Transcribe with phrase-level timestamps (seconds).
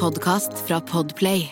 [0.00, 1.48] podkast fra Podplay.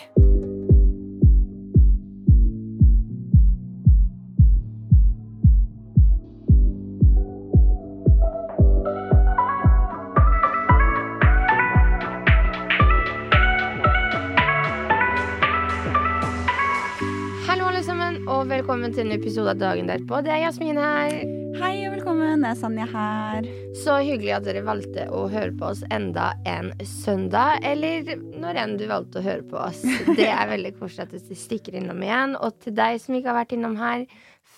[17.47, 20.23] Hallo, alle sammen, og velkommen til en episode av Dagen derpå.
[20.23, 21.36] Det er Jasmin her.
[21.57, 23.47] Hei og velkommen, det er Sanja her.
[23.81, 27.63] Så hyggelig at dere valgte å høre på oss enda en søndag.
[27.65, 29.81] Eller når enn du valgte å høre på oss.
[30.13, 32.35] Det er veldig koselig at du stikker innom igjen.
[32.45, 34.05] Og til deg som ikke har vært innom her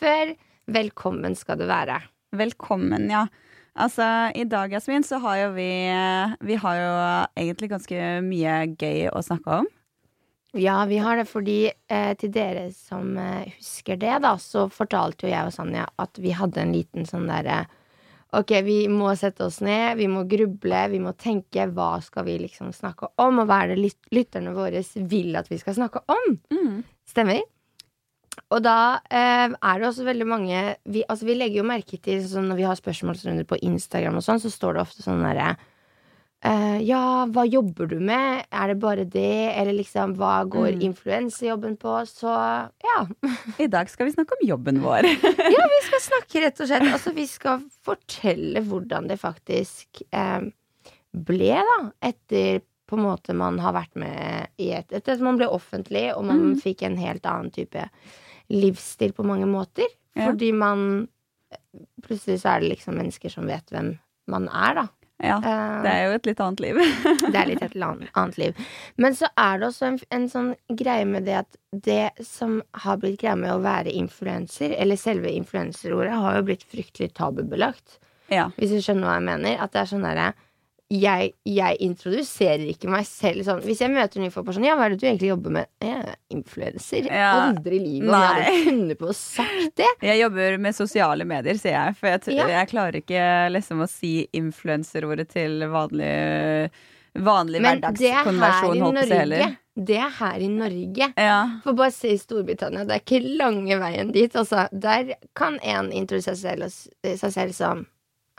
[0.02, 0.34] før,
[0.76, 2.02] velkommen skal du være.
[2.36, 3.30] Velkommen, ja.
[3.80, 4.04] Altså,
[4.36, 5.72] i dag, Jasmin, så har jo vi
[6.52, 6.94] Vi har jo
[7.40, 9.72] egentlig ganske mye gøy å snakke om.
[10.58, 15.28] Ja, vi har det fordi eh, til dere som eh, husker det, da, så fortalte
[15.28, 17.66] jo jeg og Sanja at vi hadde en liten sånn derre
[18.38, 22.36] Ok, vi må sette oss ned, vi må gruble, vi må tenke hva skal vi
[22.44, 26.04] liksom snakke om, og hva er det lyt lytterne våre vil at vi skal snakke
[26.14, 26.36] om?
[27.10, 27.42] Stemmer?
[28.54, 32.22] Og da eh, er det også veldig mange vi, altså vi legger jo merke til
[32.26, 35.56] sånn Når vi har spørsmålsrunder på Instagram og sånn, så står det ofte sånn derre
[36.46, 38.46] eh, Ja, hva jobber du med?
[38.52, 39.54] Er det bare det?
[39.56, 40.82] Eller liksom, hva går Mm.
[40.92, 41.98] influensejobben på?
[42.08, 42.30] Så
[42.84, 43.08] ja.
[43.58, 45.04] I dag skal vi snakke om jobben vår.
[45.56, 46.88] Ja, vi skal snakke rett og slett.
[46.94, 50.42] Altså, vi skal fortelle hvordan det faktisk eh,
[51.12, 55.38] ble, da, etter på en måte man har vært med i et Etter at man
[55.38, 56.60] ble offentlig, og man mm.
[56.64, 57.84] fikk en helt annen type
[58.50, 59.86] livsstil på mange måter.
[60.18, 60.32] Ja.
[60.32, 61.08] Fordi man
[62.06, 63.96] Plutselig så er det liksom mennesker som vet hvem
[64.30, 64.84] man er, da.
[65.20, 66.82] Ja, Eh, det er jo et litt annet liv.
[67.32, 68.60] det er litt et annet liv.
[68.96, 73.00] Men så er det også en, en sånn greie med det at det som har
[73.02, 78.00] blitt greia med å være influenser, eller selve influenserordet, har jo blitt fryktelig tabubelagt.
[78.32, 78.50] Ja.
[78.58, 79.58] Hvis du skjønner hva jeg mener.
[79.60, 80.32] At det er sånn derre
[80.90, 84.74] jeg, jeg introduserer ikke meg selv sånn Hvis jeg møter nye folk på sånn Ja,
[84.76, 85.68] hva er det du egentlig jobber med?
[85.86, 87.06] Jeg er influenser.
[87.06, 87.28] Ja.
[87.52, 89.90] Aldri i livet om jeg hadde funnet på å sagt det.
[90.02, 91.98] Jeg jobber med sosiale medier, sier jeg.
[92.00, 92.48] For jeg, Ja.
[92.56, 96.72] jeg klarer ikke liksom å si influenserordet til vanlig,
[97.22, 99.20] vanlig Men det er her i hverdagskonversjon, holdt på å si Norge.
[99.20, 99.58] heller.
[99.80, 101.14] Det er her i Norge.
[101.18, 101.38] Ja.
[101.64, 104.34] For bare se i Storbritannia, det er ikke lange veien dit.
[104.36, 107.86] Altså, der kan en introdusere seg selv som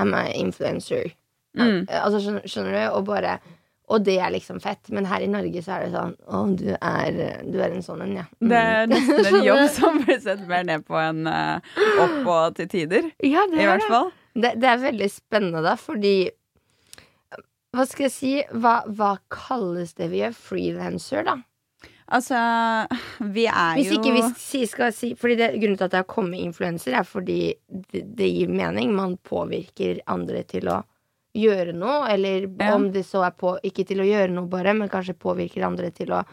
[0.00, 1.12] I'm an influencer.
[1.58, 1.80] Mm.
[1.88, 2.82] Altså, skjønner, du?
[2.94, 3.38] Og bare
[3.90, 4.86] Og det er liksom fett.
[4.94, 7.16] Men her i Norge så er det sånn Å, du er,
[7.50, 8.26] du er en sånn en, ja.
[8.38, 8.48] Mm.
[8.52, 11.72] Det er nesten en jobb som blir sett mer ned på enn eh,
[12.04, 13.08] opp og til tider.
[13.26, 14.12] ja, det I er hvert fall.
[14.38, 16.14] Det, det er veldig spennende, da, fordi
[17.74, 18.32] Hva skal jeg si?
[18.62, 20.36] Hva, hva kalles det vi gjør?
[20.38, 21.36] Freelancer, da?
[22.10, 22.38] Altså,
[23.30, 26.08] vi er Hvis jo ikke vi skal si Fordi det, Grunnen til at det har
[26.10, 28.90] kommet influenser, er fordi det, det gir mening.
[28.94, 30.80] Man påvirker andre til å
[31.34, 32.74] gjøre noe, eller Ja.
[32.74, 35.90] om det så er på Ikke til å gjøre noe, bare, men kanskje påvirker andre
[35.90, 36.24] til å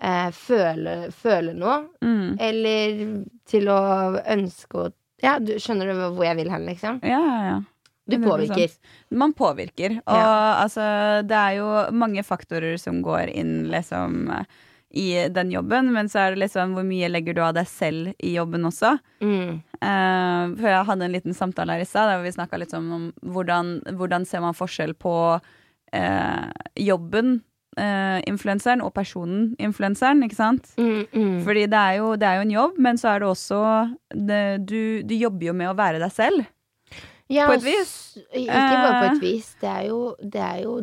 [0.00, 1.88] eh, føle, føle noe.
[2.02, 2.36] mm.
[2.40, 3.80] Eller til å
[4.26, 4.92] ønske å
[5.22, 7.00] Ja, du skjønner du hvor jeg vil hen, liksom?
[7.02, 7.60] Ja, ja, ja.
[8.08, 8.70] Du påvirker.
[9.10, 9.96] Man påvirker.
[10.06, 14.28] Og altså, det er jo mange faktorer som går inn liksom
[14.96, 18.12] i den jobben, men så er det liksom hvor mye legger du av deg selv
[18.18, 18.94] i jobben også.
[19.20, 19.58] Mm.
[19.76, 23.10] Uh, for jeg hadde en liten samtale her i stad der vi snakka litt om
[23.20, 26.48] hvordan, hvordan ser man forskjell på uh,
[26.80, 27.38] jobben,
[27.76, 30.70] Uh, influenseren, og personen, influenseren, ikke sant?
[30.80, 31.34] Mm, mm.
[31.44, 33.58] Fordi det er, jo, det er jo en jobb, men så er det også
[34.16, 36.46] det, du, du jobber jo med å være deg selv.
[37.32, 37.92] Ja, på et vis.
[38.38, 39.48] Ikke bare på et vis.
[39.58, 40.74] Det er jo, det er jo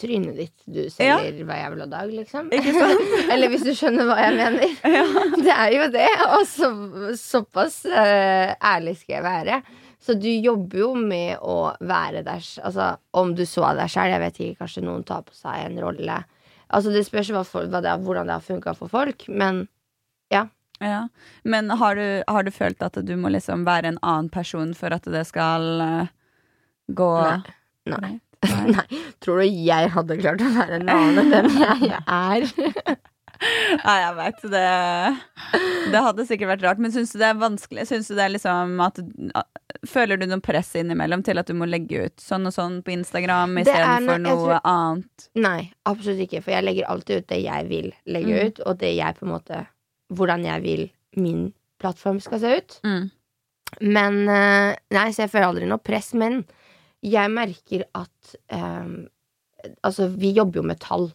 [0.00, 2.48] trynet ditt du selger hver jævla dag, liksom.
[3.32, 4.72] Eller hvis du skjønner hva jeg mener.
[5.46, 6.08] Det er jo det.
[6.34, 6.72] Og så,
[7.20, 9.60] såpass uh, ærlig skal jeg være.
[10.02, 14.22] Så du jobber jo med å være der Altså, om du så deg sjøl, jeg
[14.24, 16.20] vet ikke, kanskje noen tar på seg en rolle.
[16.68, 19.66] Altså, det spørs hva hva det, hvordan det har funka for folk, men
[20.32, 20.48] Ja.
[21.44, 24.94] Men har du, har du følt at du må liksom være en annen person for
[24.94, 26.06] at det skal uh,
[26.88, 27.42] gå Nei.
[27.86, 28.00] Nei.
[28.00, 28.16] Nei.
[28.76, 28.86] Nei.
[29.24, 32.46] Tror du jeg hadde klart å være en annen enn den jeg er?
[33.38, 34.40] Nei, jeg veit.
[34.50, 34.62] Det,
[35.94, 36.80] det hadde sikkert vært rart.
[36.82, 37.84] Men syns du det er vanskelig?
[37.86, 38.98] Syns du det er liksom at
[39.86, 42.90] Føler du noe press innimellom til at du må legge ut sånn og sånn på
[42.96, 45.26] Instagram istedenfor no- noe tror- annet?
[45.38, 46.40] Nei, absolutt ikke.
[46.42, 48.46] For jeg legger alltid ut det jeg vil legge Mm.
[48.48, 49.60] ut, og det jeg på en måte
[50.14, 50.84] Hvordan jeg vil
[51.20, 51.48] min
[51.80, 52.78] plattform skal se ut.
[52.86, 53.10] Mm.
[53.84, 56.12] Men eh, Nei, så jeg føler aldri noe press.
[56.18, 56.42] Men
[57.04, 59.06] jeg merker at um,
[59.82, 61.08] Altså, vi jobber jo med tall.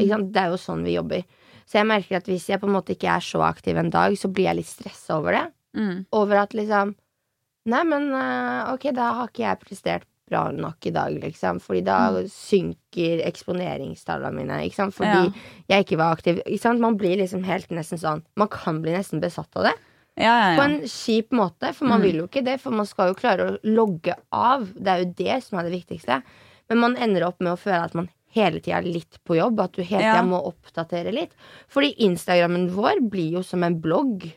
[0.00, 0.30] Ikke sant?
[0.32, 1.24] Det er jo sånn vi jobber.
[1.68, 4.16] Så jeg merker at hvis jeg på en måte ikke er så aktiv en dag,
[4.18, 5.42] så blir jeg litt stressa over det.
[5.76, 5.98] Mm.
[6.16, 6.96] Over at liksom
[7.68, 11.58] Nei, men eh, ok, da har ikke jeg prestert bra nok i dag, liksom.
[11.60, 11.98] Fordi da
[12.30, 14.94] synker eksponeringstallene mine, ikke sant.
[14.94, 15.32] Fordi Ja.
[15.68, 16.40] jeg ikke var aktiv.
[16.46, 16.80] Ikke sant?
[16.80, 19.74] Man blir liksom helt nesten sånn Man kan bli nesten besatt av det.
[20.16, 22.02] Ja, ja, På en kjip måte, for man Mm.
[22.04, 22.60] vil jo ikke det.
[22.60, 24.66] For man skal jo klare å logge av.
[24.74, 26.22] Det er jo det som er det viktigste.
[26.68, 29.58] Men man ender opp med å føle at man hele tida litt på jobb.
[29.60, 31.30] At du hele tida må oppdatere litt.
[31.68, 34.32] Fordi Instagrammen vår blir jo som en blogg.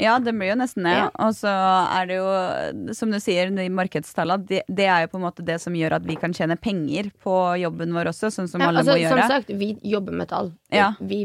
[0.00, 0.94] Ja, det blir jo nesten det.
[0.96, 1.08] Ja.
[1.26, 5.20] Og så er det jo, som du sier, de markedstallene, det, det er jo på
[5.20, 8.48] en måte det som gjør at vi kan tjene penger på jobben vår også, sånn
[8.50, 10.52] som Ja, alle altså, må som sagt, vi jobber med tall.
[10.74, 10.92] Ja.
[11.00, 11.24] Vi,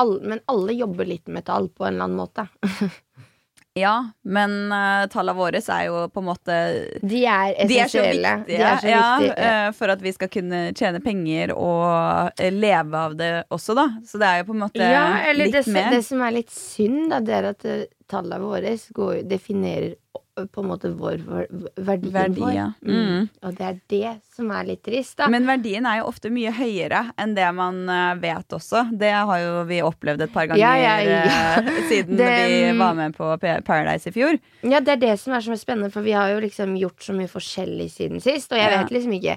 [0.00, 2.48] all, men alle jobber litt med tall på en eller annen måte.
[3.78, 6.54] Ja, men uh, tallene våre er jo på en måte
[7.06, 9.50] De er De er så viktige, er så ja, viktige.
[9.50, 13.86] eh, for at vi skal kunne tjene penger og eh, leve av det også, da.
[14.06, 15.04] Så det er jo på en måte Ja,
[15.38, 15.90] litt det, som- mer.
[15.94, 17.68] det som er litt synd, da, det er at
[18.10, 19.94] tallene våre går, definerer
[20.40, 21.48] på en måte vår vår
[21.84, 22.52] verdien Verdi, vår.
[22.54, 22.66] ja.
[22.86, 23.00] Mm.
[23.10, 23.24] Mm.
[23.44, 25.26] Og det er det som er litt trist, da.
[25.28, 28.86] Men verdien er jo ofte mye høyere enn det man eh, vet også.
[28.96, 30.94] Det har jo vi opplevd et par ganger Ja, ja,
[31.58, 33.28] eh, siden Det- vi var med på
[33.66, 34.38] Paradise i fjor.
[34.64, 37.16] Ja, det er det som er så spennende, for vi har jo liksom gjort så
[37.16, 38.52] mye forskjellig siden sist.
[38.54, 39.36] Og jeg vet liksom ikke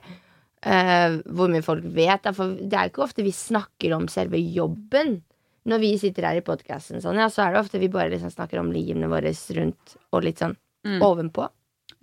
[0.64, 4.08] uh, hvor mye folk vet, da, for det er jo ikke ofte vi snakker om
[4.12, 5.18] selve jobben.
[5.66, 8.32] Når vi sitter her i podkasten, sånn, ja, så er det ofte vi bare liksom
[8.34, 11.00] snakker om livene våre rundt og litt sånn Mm.
[11.00, 11.46] ovenpå.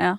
[0.01, 0.15] Ja.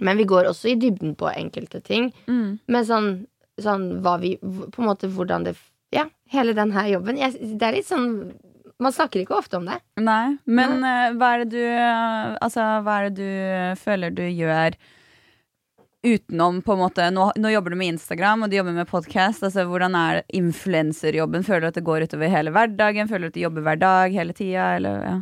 [0.00, 2.12] Men vi går også i dybden på enkelte ting.
[2.26, 2.58] Mm.
[2.66, 3.26] Men sånn,
[3.60, 5.54] sånn hva vi På en måte hvordan det
[5.92, 7.18] Ja, hele den her jobben.
[7.18, 8.32] Jeg, det er litt sånn
[8.80, 9.78] Man snakker ikke ofte om det.
[10.00, 14.22] Nei, men eh, hva er det du eh, Altså, hva er det du føler du
[14.22, 14.74] gjør
[16.06, 19.44] utenom på en måte Nå, nå jobber du med Instagram, og du jobber med podkast.
[19.46, 21.44] Altså, hvordan er influenserjobben?
[21.46, 23.10] Føler du at det går utover hele hverdagen?
[23.10, 25.16] Føler du at du jobber hver dag hele tida, ja.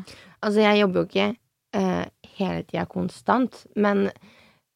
[0.44, 1.28] Altså, jeg jobber jo ikke
[1.78, 2.04] uh,
[2.38, 4.08] hele tida konstant, men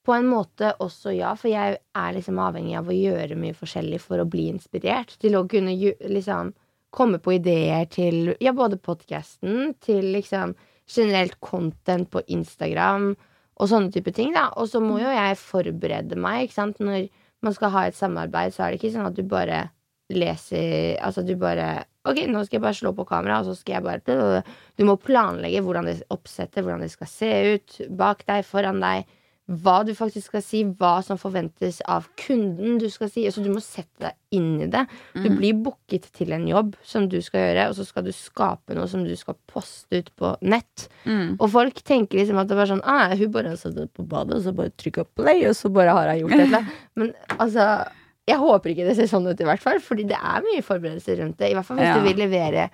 [0.08, 4.00] på en måte også ja, for jeg er liksom avhengig av å gjøre mye forskjellig
[4.00, 5.12] for å bli inspirert.
[5.20, 5.74] Til å kunne
[6.08, 6.54] liksom
[6.94, 10.56] komme på ideer til ja, både podkasten, til liksom
[10.88, 13.12] generelt content på Instagram
[13.58, 14.48] og sånne type ting, da.
[14.56, 16.78] Og så må jo jeg forberede meg, ikke sant.
[16.82, 17.08] Når
[17.44, 19.68] man skal ha et samarbeid, så er det ikke sånn at du bare
[20.08, 23.76] leser Altså du bare Ok, nå skal jeg bare slå på kamera, og så skal
[23.76, 24.42] jeg bare
[24.78, 29.04] Du må planlegge hvordan det oppsettet, hvordan det skal se ut, bak deg, foran deg.
[29.48, 33.22] Hva du faktisk skal si, hva som forventes av kunden du skal si.
[33.24, 34.82] Altså, du må sette deg inn i det.
[35.14, 35.36] Du Mm.
[35.38, 38.86] blir booket til en jobb som du skal gjøre, og så skal du skape noe
[38.86, 40.88] som du skal poste ut på nett.
[41.06, 41.38] Mm.
[41.40, 44.36] Og folk tenker liksom at det var sånn ah, Hun bare satt det på badet,
[44.36, 46.66] og så bare trykka play, og så bare har hun gjort det.
[46.96, 47.88] Men altså
[48.28, 49.78] Jeg håper ikke det ser sånn ut, i hvert fall.
[49.80, 51.48] Fordi det er mye forberedelser rundt det.
[51.48, 51.96] I hvert fall hvis Ja.
[51.96, 52.68] du vil levere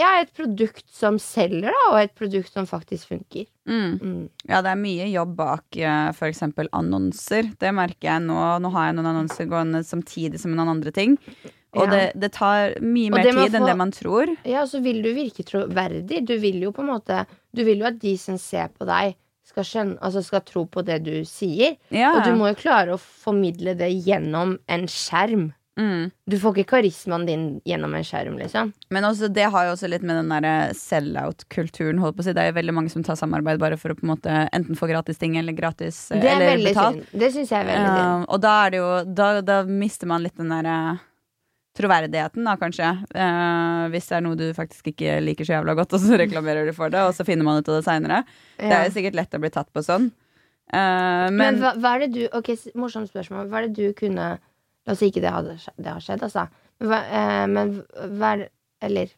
[0.00, 3.46] ja, et produkt som selger, da, og et produkt som faktisk funker.
[3.68, 3.92] Mm.
[4.00, 4.26] Mm.
[4.48, 6.42] Ja, det er mye jobb bak uh, f.eks.
[6.72, 7.52] annonser.
[7.60, 8.40] Det merker jeg nå.
[8.64, 11.18] Nå har jeg noen annonser gående samtidig som noen andre ting.
[11.76, 11.90] Og Ja.
[11.92, 14.32] det, det tar mye mer tid få, enn det man tror.
[14.48, 16.24] Ja, så vil du virke troverdig.
[16.26, 17.24] Du vil jo på en måte
[17.54, 19.14] Du vil jo at de som ser på deg,
[19.46, 21.76] skal skjønne Altså skal tro på det du sier.
[21.94, 22.10] Ja.
[22.16, 25.50] Og du må jo klare å formidle det gjennom en skjerm.
[25.78, 26.10] Mm.
[26.26, 28.72] Du får ikke karismaen din gjennom en skjerm, liksom.
[28.90, 31.98] Men også, det har jo også litt med den der sell-out-kulturen.
[32.02, 32.32] holdt på å si.
[32.36, 34.76] Det er jo veldig mange som tar samarbeid bare for å på en måte enten
[34.78, 36.96] få gratis ting eller gratis eh, Det er eller betalt.
[37.04, 37.20] synd.
[37.20, 38.24] Det syns jeg er veldig synd.
[38.24, 38.90] Uh, og da er det jo
[39.20, 40.76] Da, da mister man litt den derre
[41.78, 42.88] troverdigheten, da, kanskje.
[43.14, 46.66] Eh, hvis det er noe du faktisk ikke liker så jævla godt, og så reklamerer
[46.66, 48.18] du for det, og så finner man ut av det seinere.
[48.58, 50.10] Det er jo sikkert lett å bli tatt på sånn.
[50.72, 53.48] Eh, Men, men hva, hva er det du Ok, morsomt spørsmål.
[53.50, 54.32] Hva er det du kunne
[54.86, 56.46] La oss si ikke det, hadde, det har skjedd, altså.
[56.80, 57.74] Men hva, eh, men
[58.16, 59.10] hva er det Eller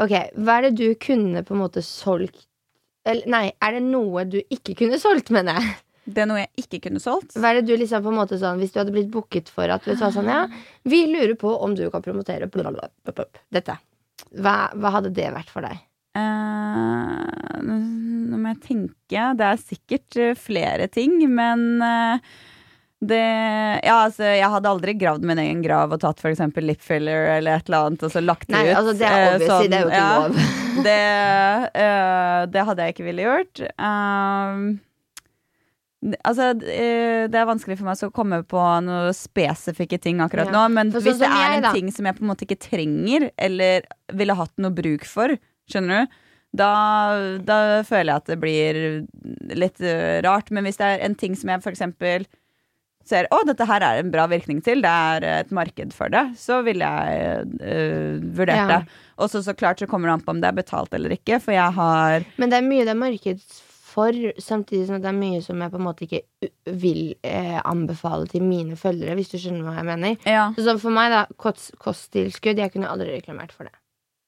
[0.00, 2.46] Ok, hva er det du kunne på en måte solgt
[3.04, 5.74] eller, Nei, er det noe du ikke kunne solgt, mener jeg?
[6.04, 7.36] det er noe jeg ikke kunne solgt.
[7.38, 9.70] Hva er det du liksom på en måte sånn Hvis du hadde blitt booket for
[9.70, 10.44] at du sa sånn, ja,
[10.88, 12.90] Vi lurer på om du kan promotere blablabla,
[13.54, 13.78] dette.
[14.32, 15.78] Hva, hva hadde det vært for deg?
[16.18, 19.26] Uh, nå må jeg tenke.
[19.38, 22.32] Det er sikkert eh, flere ting, men eh,
[23.02, 27.32] det Ja, altså, jeg hadde aldri gravd min egen grav og tatt eksempel lip filler
[27.36, 28.76] eller et eller annet, og så lagt det Nei, ut.
[28.78, 30.14] altså det er eh, sånn, det er jo ikke ja.
[30.22, 30.40] lov.
[30.86, 31.02] det,
[31.82, 33.62] uh, det hadde jeg ikke ville gjort.
[36.02, 40.50] Det- altså, eh, det er vanskelig for meg å komme på noen spesifikke ting akkurat
[40.50, 40.52] Ja.
[40.52, 40.62] nå.
[40.74, 41.72] Men For sånn hvis det er jeg, en da.
[41.72, 43.82] ting som jeg på en måte ikke trenger, eller
[44.12, 45.36] ville hatt noe bruk for,
[45.70, 46.16] skjønner du,
[46.54, 48.80] da, da føler jeg at det blir
[49.56, 49.80] litt
[50.26, 50.50] rart.
[50.50, 52.26] Men hvis det er en ting som jeg for eksempel
[53.08, 56.24] ser å, dette her er en bra virkning til, det er et marked for det,
[56.38, 58.66] så ville jeg uh, vurdert Ja.
[58.78, 59.02] det.
[59.22, 61.40] Og så så klart så kommer det an på om det er betalt eller ikke,
[61.42, 63.44] for jeg har Men det er mye det er marked
[63.92, 66.22] for, samtidig som det er mye som jeg på en måte ikke
[66.80, 70.16] vil eh, anbefale til mine følgere, hvis du skjønner hva jeg mener.
[70.24, 70.46] Ja.
[70.56, 73.74] Så for meg, da, kost, kosttilskudd Jeg kunne aldri reklamert for det.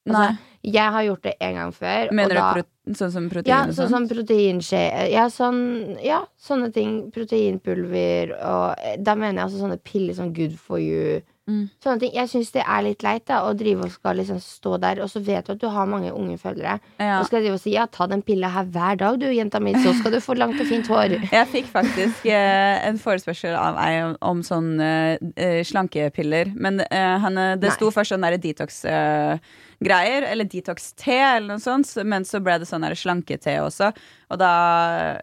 [0.05, 0.27] Nei.
[0.29, 2.11] Altså, jeg har gjort det en gang før.
[2.17, 3.91] Mener og du da, sånn som protein ja, sånn sånn?
[3.93, 4.81] som proteinskje
[5.11, 5.61] ja, sånn,
[6.05, 6.97] ja, sånne ting.
[7.13, 11.21] Proteinpulver og eh, Da mener jeg altså sånne piller som good for you.
[11.45, 11.67] Mm.
[11.83, 12.13] Sånne ting.
[12.15, 15.11] Jeg syns det er litt leit da å drive og skal liksom stå der, og
[15.11, 16.79] så vet du at du har mange unge følgere.
[16.97, 17.19] Ja.
[17.19, 19.75] Og skal drive og si ja, ta den pilla her hver dag, du, jenta mi,
[19.83, 21.17] så skal du få langt og fint hår.
[21.35, 26.55] Jeg fikk faktisk eh, en forespørsel av ei om, om sånn eh, eh, slankepiller.
[26.57, 27.75] Men eh, han, det Nei.
[27.77, 31.93] sto først sånn derre detox-greier, eller detox-te, eller noe sånt.
[32.09, 33.93] Men så ble det sånn derre slanke-te også.
[34.33, 34.51] Og da,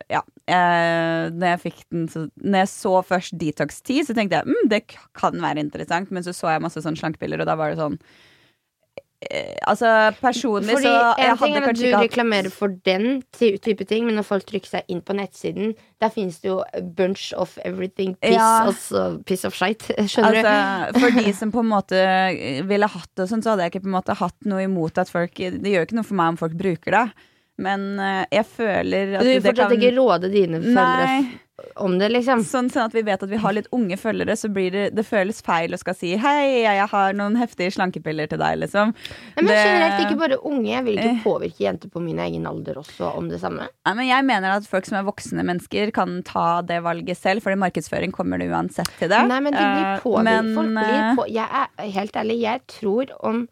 [0.06, 4.50] ja eh, Når jeg fikk den så, Når jeg så først detox-10, så tenkte jeg
[4.50, 4.84] mm, det
[5.18, 6.12] kan være interessant.
[6.12, 7.96] Men så så jeg masse sånn slankepiller, og da var det sånn
[9.30, 9.88] eh, Altså,
[10.20, 14.26] personlig Fordi så En ting er at du reklamerer for den type ting, men når
[14.26, 16.60] folk trykker seg inn på nettsiden, der finnes det jo
[16.98, 18.66] bunch of everything piss, Ja.
[18.66, 19.94] altså piss of shite.
[20.10, 20.48] Skjønner du?
[20.48, 22.00] Altså, for de som på en måte
[22.68, 24.98] ville hatt det, og sånn, så hadde jeg ikke på en måte hatt noe imot
[24.98, 27.06] at folk Det gjør ikke noe for meg om folk bruker det,
[27.62, 31.38] men eh, jeg føler at Du vil fortsatt kan ikke råde dine følgere Nei.
[31.78, 32.40] om det, liksom.
[32.42, 35.04] Sånn, sånn at vi vet at vi har litt unge følgere, så blir det Det
[35.06, 38.90] føles feil å skal si 'hei, jeg har noen heftige slankepiller til deg', liksom.
[39.36, 40.66] Nei, men Det- generelt ikke bare unge.
[40.72, 41.22] Jeg vil ikke Eh.
[41.22, 43.68] påvirke jenter på min egen alder også om det samme.
[43.86, 47.42] Nei, men jeg mener at folk som er voksne mennesker, kan ta det valget selv,
[47.42, 49.22] fordi markedsføring kommer det uansett til det.
[49.28, 50.02] Nei, men de blir påvirket.
[50.02, 50.24] påvirket.
[50.24, 53.48] men, Folk blir eh, på Jeg er helt ærlig, jeg tror om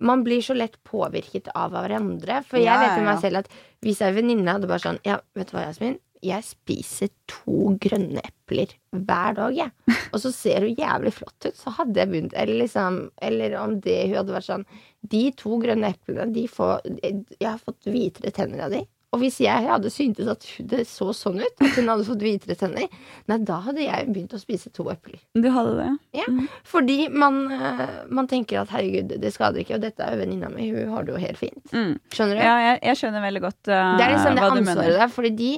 [0.00, 2.42] man blir så lett påvirket av hverandre.
[2.44, 3.12] For jeg Ja, vet med ja.
[3.14, 3.48] meg selv at
[3.84, 5.98] hvis ei venninne hadde bare sånn Ja, vet du hva, Jasmin?
[6.24, 9.70] Jeg spiser to grønne epler hver dag, jeg.
[10.12, 11.54] Og så ser hun jævlig flott ut.
[11.58, 14.64] Så hadde jeg begynt Eller liksom Eller om det hun hadde vært sånn
[15.06, 18.80] De to grønne eplene, de får Jeg har fått hvitere tenner av de.
[19.16, 22.56] Og hvis jeg hadde syntes at det så sånn ut, at hun hadde fått hvitere
[22.60, 22.90] tenner,
[23.30, 25.16] nei, da hadde jeg begynt å spise to epler.
[25.32, 25.88] Du hadde det?
[26.20, 26.26] Ja,
[26.68, 29.78] Fordi man, eh, man tenker at herregud, det skader ikke.
[29.78, 31.64] Og dette er jo venninna mi, hun har det jo helt fint.
[31.72, 31.96] Mm.
[32.12, 32.44] Skjønner du?
[32.44, 35.14] Ja, jeg, jeg skjønner veldig godt eh, det er liksom det hva du ansvaret der.
[35.16, 35.52] Fordi de,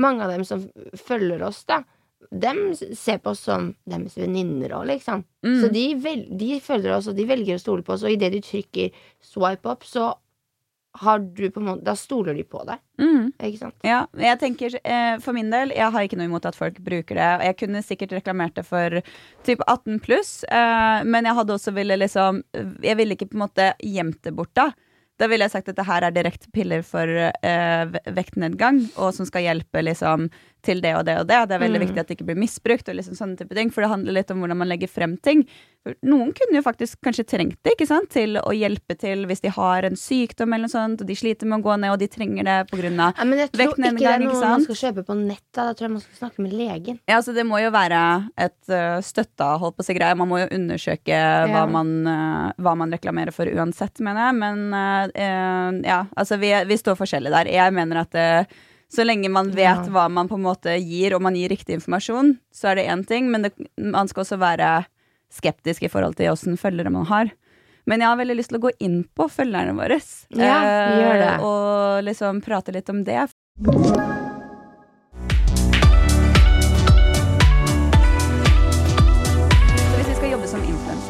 [0.00, 0.64] mange av dem som
[1.04, 1.82] følger oss, da,
[2.32, 2.64] dem
[2.96, 5.26] ser på oss som deres venninner òg, liksom.
[5.44, 5.60] Mm.
[5.60, 8.32] Så de, vel, de følger oss, og de velger å stole på oss, og idet
[8.32, 10.14] du trykker swipe up, så
[11.00, 13.32] har du på en måte Da stoler de på deg, Mm.
[13.40, 13.74] ikke sant?
[13.82, 17.16] Ja, jeg tenker eh, For min del, jeg har ikke noe imot at folk bruker
[17.16, 17.30] det.
[17.40, 19.00] Og jeg kunne sikkert reklamert det for
[19.42, 22.42] typ 18 pluss, eh, men jeg hadde også ville liksom
[22.82, 24.70] Jeg ville ikke på en måte gjemt det bort, da.
[25.18, 29.26] Da ville jeg sagt at det her er direkte piller for eh, vektnedgang, og som
[29.28, 30.30] skal hjelpe liksom
[30.62, 31.40] til det og det og det.
[31.48, 31.86] Det er veldig Mm.
[31.86, 34.30] viktig at det ikke blir misbrukt, og liksom sånne type ting, for det handler litt
[34.30, 35.44] om hvordan man legger frem ting.
[36.06, 38.08] Noen kunne jo faktisk kanskje trengt det ikke sant?
[38.12, 41.44] til å hjelpe til hvis de har en sykdom eller noe sånt, og de sliter
[41.50, 44.06] med å gå ned, og de trenger det av Ja, men jeg tror ikke det
[44.06, 45.42] er noe man skal kjøpe på nett.
[45.52, 45.72] Da.
[45.74, 47.00] tror jeg man skal snakke med legen.
[47.08, 48.70] Ja, altså Det må jo være et
[49.02, 50.14] støtta holdt på å si greie.
[50.16, 51.18] Man må jo undersøke
[51.50, 52.04] hva, man,
[52.58, 54.38] hva man reklamerer for uansett, mener jeg.
[54.38, 57.50] Men ja, altså vi, vi står forskjellig der.
[57.52, 58.44] Jeg mener at eh,
[58.92, 59.88] så lenge man vet Ja.
[59.88, 63.06] hva man på en måte gir, og man gir riktig informasjon, så er det én
[63.08, 63.30] ting.
[63.30, 64.84] Men det, man skal også være
[65.32, 67.30] skeptisk i forhold til åssen følgere man har.
[67.86, 69.98] Men jeg har veldig lyst til å gå inn på følgerne våre.
[70.30, 71.32] Ja, eh, gjør det.
[71.42, 73.28] Og liksom prate litt om det.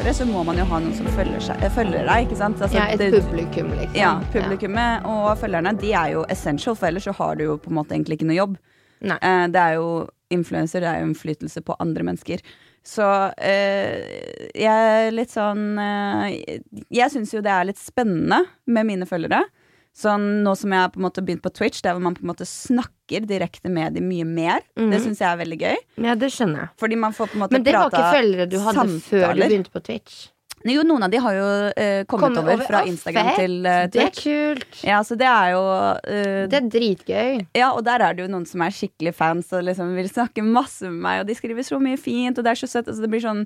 [0.03, 2.27] Som så må man jo ha noen som følger, seg, eh, følger deg.
[2.27, 2.59] ikke sant?
[2.61, 3.95] Altså, Ja, et det- publikum, liksom.
[3.95, 7.69] Ja, publikummet og følgerne de er jo essential, for ellers så har du jo på
[7.69, 8.57] en måte egentlig ikke noe jobb.
[9.01, 9.17] Nei.
[9.21, 12.39] Eh, det er jo influenser, det er jo innflytelse på andre mennesker.
[12.83, 16.57] Så eh, jeg er litt sånn eh,
[16.91, 19.45] Jeg syns jo det er litt spennende med mine følgere.
[19.93, 22.23] Sånn nå som jeg har på en måte begynt på Twitch, der hvor man på
[22.25, 24.63] en måte snakker direkte med dem mye mer.
[24.79, 24.89] mm.
[24.89, 25.77] Det syns jeg er veldig gøy.
[26.07, 26.69] Ja, det skjønner jeg.
[26.81, 29.43] Fordi man får på en måte Men det var ikke følgere du hadde før du
[29.45, 30.23] begynte på Twitch?
[30.63, 32.65] Jo, noen av de har jo eh, kommet Kommer over over.
[32.69, 33.39] fra Instagram fett.
[33.41, 34.77] til eh, Det er kult.
[34.87, 35.63] Ja, så det er jo
[36.07, 37.41] eh, Det er dritgøy.
[37.59, 40.41] Ja, og der er det jo noen som er skikkelig fans og liksom vil snakke
[40.47, 42.87] masse med meg, og de skriver så mye fint, og det er så søtt.
[42.87, 43.43] Altså, det blir sånn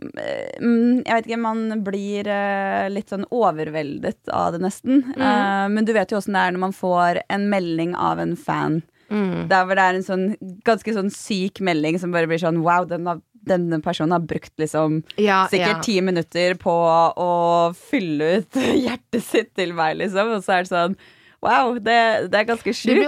[0.00, 5.02] Jeg vet ikke, man blir eh, litt sånn overveldet av det, nesten.
[5.14, 5.20] Mm.
[5.20, 8.36] Eh, men du vet jo åssen det er når man får en melding av en
[8.38, 8.80] fan.
[9.10, 9.48] Mm.
[9.50, 10.26] Der hvor det er en sånn
[10.66, 13.18] ganske sånn syk melding som bare blir sånn wow, den har,
[13.50, 15.82] denne personen har brukt liksom Ja, sikkert ja.
[15.82, 16.74] ti minutter på
[17.18, 17.30] å
[17.74, 20.36] fylle ut hjertet sitt til meg, liksom.
[20.36, 21.00] Og så er det sånn
[21.40, 21.94] Wow, det,
[22.28, 22.98] det er ganske sjukt.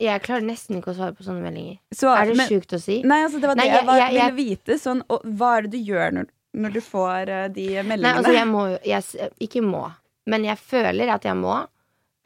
[0.00, 1.74] Jeg klarer nesten ikke å svare på sånne meldinger.
[1.92, 3.02] Så- Er det men- sjukt å si?
[3.04, 4.78] Nei, altså det var Nei, det jeg, jeg- jeg- ville vite.
[4.80, 8.16] Sånn, og, hva er det du gjør når, når du får de de Nei, meldingene?
[8.20, 9.84] altså jeg må jo jeg, Ikke må,
[10.30, 11.56] men jeg føler at jeg må.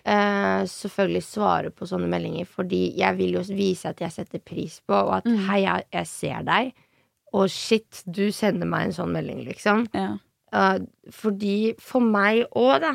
[0.08, 4.78] uh, selvfølgelig svare på sånne meldinger, fordi jeg vil jo vise at jeg setter pris
[4.86, 5.36] på, og at Mm.
[5.48, 6.70] hei, jeg, jeg ser deg,
[7.32, 9.86] og shit, du sender meg en sånn melding, liksom.
[9.92, 10.14] Ja.
[10.54, 10.78] Uh,
[11.12, 12.94] fordi for meg òg, da,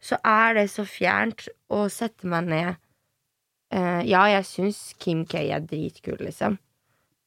[0.00, 2.76] så er det så fjernt å sette meg ned
[3.74, 6.58] uh, Ja, jeg syns Kim K er dritkul, liksom.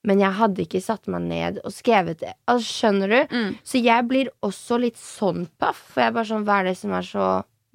[0.08, 2.34] Men jeg hadde ikke satt meg ned og skrevet det.
[2.48, 3.36] Altså, skjønner du?
[3.36, 3.54] Mm.
[3.68, 5.82] Så jeg blir også litt sånn paff.
[5.92, 7.26] For jeg er bare sånn, hva er det som er så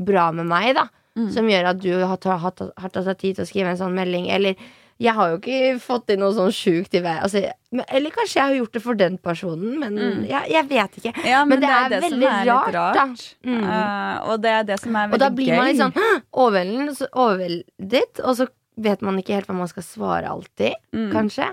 [0.01, 0.87] bra med meg, da?
[1.19, 1.27] Mm.
[1.35, 3.93] Som gjør at du har ta- har tatt deg tid til å skrive en sånn
[3.95, 4.31] melding.
[4.33, 4.57] Eller
[5.03, 7.19] jeg har jo ikke fått inn noe sånn sjukt i vei.
[7.21, 7.43] Altså,
[7.91, 10.27] eller kanskje jeg har gjort det for den personen, men Mm.
[10.29, 11.13] jeg, jeg vet ikke.
[11.29, 12.95] Ja, men, Men det det er, det veldig er rart, rart.
[13.45, 13.51] da.
[13.53, 15.15] Eh, og det er det som er veldig gøy.
[15.15, 15.93] Og da blir man litt sånn
[16.33, 18.49] overveldet, overveldet, og så
[18.81, 21.13] vet man ikke helt hva man skal svare alltid, Mm.
[21.13, 21.51] kanskje.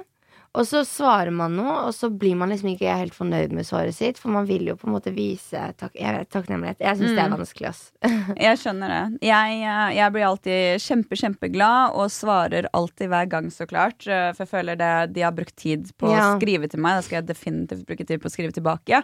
[0.58, 3.94] Og så svarer man noe, og så blir man liksom ikke helt fornøyd med svaret
[3.94, 6.80] sitt, for man vil jo på en måte vise tak jeg vet, takknemlighet.
[6.82, 7.38] Jeg syns det er Mm.
[7.38, 7.92] vanskelig, ass.
[8.48, 9.20] Jeg skjønner det.
[9.30, 14.08] Jeg, eh, jeg blir alltid kjempe, kjempeglad og svarer alltid hver gang, så klart.
[14.08, 16.34] eh, For jeg føler det de har brukt tid på Ja.
[16.34, 16.98] å skrive til meg.
[16.98, 19.04] Da skal jeg definitivt bruke tid på å skrive tilbake.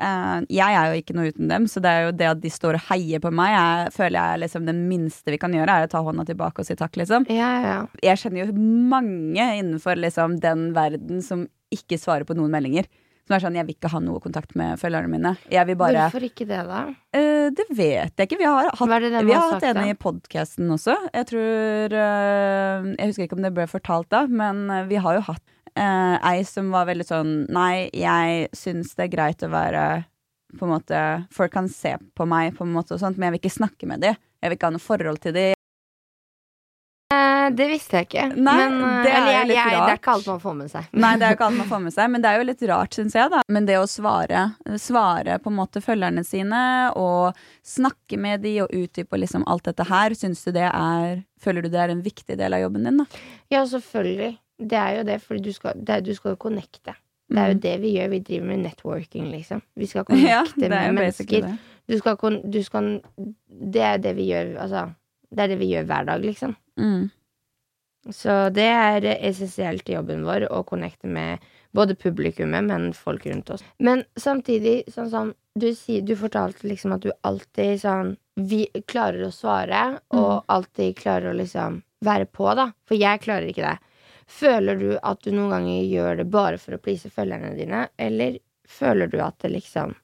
[0.00, 2.52] Eh, jeg er jo ikke noe uten dem, så det er jo det at de
[2.52, 5.88] står og heier på meg, jeg føler jeg liksom det minste vi kan gjøre, er
[5.88, 7.28] å ta hånda tilbake og si takk, liksom.
[7.32, 7.76] Ja, ja.
[8.04, 12.88] Jeg kjenner jo mange innenfor liksom den verden som ikke svarer på noen meldinger.
[13.28, 15.34] Som er sånn, jeg vil ikke ha noe kontakt med følgerne mine.
[15.78, 16.80] Bare Hvorfor ikke det, da?
[17.14, 18.40] Uh, Det vet jeg ikke.
[18.40, 20.96] Vi har hatt, er det vi har hatt en i podkasten også.
[21.14, 25.22] Jeg tror uh, Jeg husker ikke om det ble fortalt da, men vi har jo
[25.28, 25.44] hatt
[25.80, 29.84] eh, ei som var veldig sånn Nei, jeg syns det er greit å være
[30.58, 31.00] på en måte
[31.34, 33.88] Folk kan se på meg, på en måte og sånt, men jeg vil ikke snakke
[33.88, 34.20] med dem.
[34.40, 35.56] Jeg vil ikke ha noe forhold til dem.
[37.10, 38.24] Eh, det visste jeg ikke.
[38.38, 40.90] Nei, men, eh, det er jeg, jeg, Det er ikke alt man får med seg.
[41.04, 42.98] Nei, det er ikke alt man får med seg, men det er jo litt rart,
[42.98, 43.40] syns jeg, da.
[43.50, 44.44] Men det å svare,
[44.78, 46.62] svare på en måte følgerne sine,
[46.98, 51.64] og snakke med de og utdype liksom alt dette her, syns du det er Føler
[51.64, 53.20] du det er en viktig del av jobben din, da?
[53.48, 54.34] Ja, selvfølgelig.
[54.60, 56.94] Det er jo det, for du skal, det er, du skal jo connecte.
[57.30, 57.60] Det er jo Mm.
[57.62, 58.08] det vi gjør.
[58.10, 59.62] Vi driver med networking, liksom.
[59.76, 61.40] Vi skal Ja, connecte er med mennesker.
[61.46, 61.58] det.
[61.88, 62.16] Du skal,
[62.50, 63.00] du skal
[63.48, 64.94] Det er det vi gjør, altså.
[65.30, 66.56] Det er det vi gjør hver dag, liksom.
[66.78, 67.10] Mm.
[68.10, 71.38] Så det er essensielt i jobben vår å connecte med
[71.76, 73.62] både publikummet, men folk rundt oss.
[73.78, 79.26] Men samtidig, sånn som du sier, du fortalte liksom at du alltid sånn Vi klarer
[79.26, 82.70] å svare, og alltid klarer å liksom være på, da.
[82.88, 83.78] For jeg klarer ikke det.
[84.30, 88.38] Føler du at du noen ganger gjør det bare for å please følgerne dine, eller
[88.70, 89.96] føler du at det liksom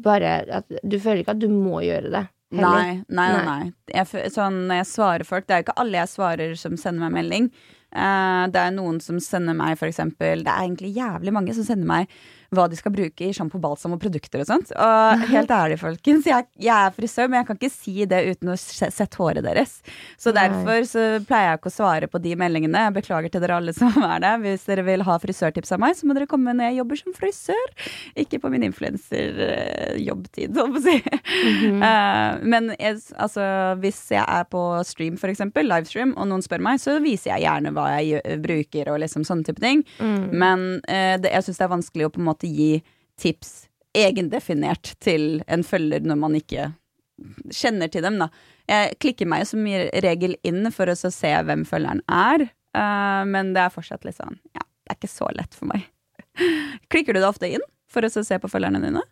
[0.00, 2.22] Bare at Du føler ikke at du må gjøre det?
[2.56, 3.42] Nei, nei, nei.
[3.44, 3.64] nei.
[3.92, 7.04] Jeg, sånn, når jeg svarer folk Det er jo ikke alle jeg svarer som sender
[7.04, 7.50] meg melding.
[7.92, 11.64] Uh, det er noen som sender meg for eksempel Det er egentlig jævlig mange som
[11.68, 12.18] sender meg
[12.54, 14.70] hva de skal bruke i sjampo, balsam og produkter og sånt.
[14.72, 18.52] Og helt ærlig, folkens, jeg, jeg er frisør, men jeg kan ikke si det uten
[18.54, 19.78] å se- sette håret deres.
[20.16, 22.86] Så derfor så pleier jeg ikke å svare på de meldingene.
[22.88, 24.40] Jeg beklager til dere alle som er der.
[24.44, 27.16] Hvis dere vil ha frisørtips av meg, så må dere komme når jeg jobber som
[27.18, 27.74] frisør.
[28.24, 30.98] Ikke på min influenserjobbtid holdt på å si.
[30.98, 31.82] Mhm.
[31.88, 33.42] Eh, men jeg, altså,
[33.80, 37.44] hvis jeg er på stream, for eksempel, livestream, og noen spør meg, så viser jeg
[37.46, 39.82] gjerne hva jeg bruker, og liksom sånne type ting.
[40.02, 40.26] Mm.
[40.42, 42.82] Men eh, det, jeg syns det er vanskelig å på en måte gi
[43.18, 43.66] tips
[43.98, 46.70] egendefinert til en følger når man ikke
[47.50, 48.28] kjenner til dem, da.
[48.68, 49.64] Jeg klikker meg som
[50.04, 52.46] regel inn for å så se hvem følgeren er,
[52.78, 55.88] eh, men det er fortsatt litt sånn Ja, det er ikke så lett for meg.
[56.92, 59.02] Klikker du deg ofte inn for å så se på følgerne dine?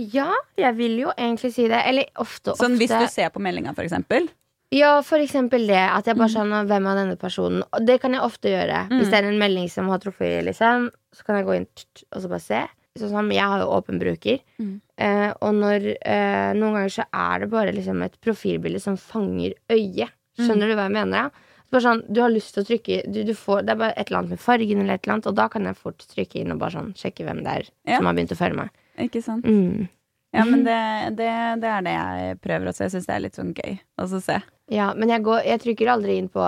[0.00, 1.82] Ja, jeg vil jo egentlig si det.
[1.86, 4.30] Eller ofte, Sånn hvis du ser på meldinga, for eksempel.
[4.72, 5.76] Ja, for eksempel det.
[5.92, 6.34] At jeg bare Mm.
[6.34, 7.62] skjønner hvem er denne personen.
[7.72, 8.88] Og det kan jeg ofte gjøre.
[8.88, 8.98] Mm.
[8.98, 11.66] Hvis det er en melding som har truffet, liksom, så kan jeg gå inn
[12.12, 12.62] og så bare se.
[12.98, 14.40] Sånn som jeg har jo åpen bruker.
[14.60, 14.80] Mm.
[14.98, 19.54] Eh, og når eh, Noen ganger så er det bare liksom et profilbilde som fanger
[19.70, 20.10] øyet.
[20.38, 20.46] Mm.
[20.46, 21.30] Skjønner du hva jeg mener?
[21.66, 23.94] Så bare sånn, du har lyst til å trykke du, du får, Det er bare
[23.96, 26.36] et eller annet med fargen, eller et eller annet og da kan jeg fort trykke
[26.40, 27.96] inn og bare sånn sjekke hvem det er Ja.
[27.96, 28.70] som har begynt å følge meg.
[28.98, 29.44] Ikke sant?
[29.44, 29.88] Mm.
[30.32, 30.76] Ja, men det,
[31.18, 32.86] det, det er det jeg prøver også.
[32.86, 34.38] Jeg syns det er litt sånn gøy å se.
[34.72, 36.46] Ja, men jeg, går, jeg trykker aldri inn på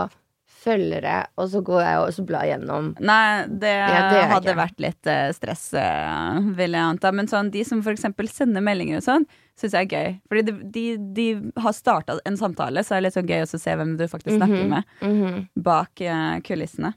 [0.64, 2.86] følgere, og så går jeg og så blar gjennom.
[3.04, 4.60] Nei, det, Ja, det hadde ikke.
[4.62, 7.12] vært litt eh, stress, eh, vil jeg anta.
[7.12, 9.26] Men sånn, de som eksempel sender meldinger og sånn,
[9.60, 10.16] syns jeg er gøy.
[10.32, 10.84] Fordi de, de,
[11.20, 11.26] de
[11.60, 14.38] har starta en samtale, så er det litt sånn gøy å se hvem du faktisk
[14.38, 14.72] snakker Mhm.
[14.72, 15.48] med Mhm.
[15.68, 16.94] bak eh, kulissene.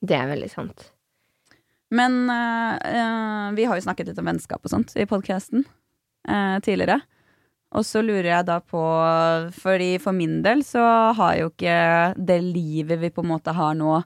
[0.00, 0.92] Det er veldig sant.
[1.90, 5.66] Men uh, uh, vi har jo snakket litt om vennskap og sånt i podkasten
[6.62, 7.00] tidligere.
[7.72, 8.80] Og så lurer jeg da på
[9.56, 10.82] Fordi for min del så
[11.16, 11.76] har jo ikke
[12.20, 14.02] det livet vi på en måte har nå,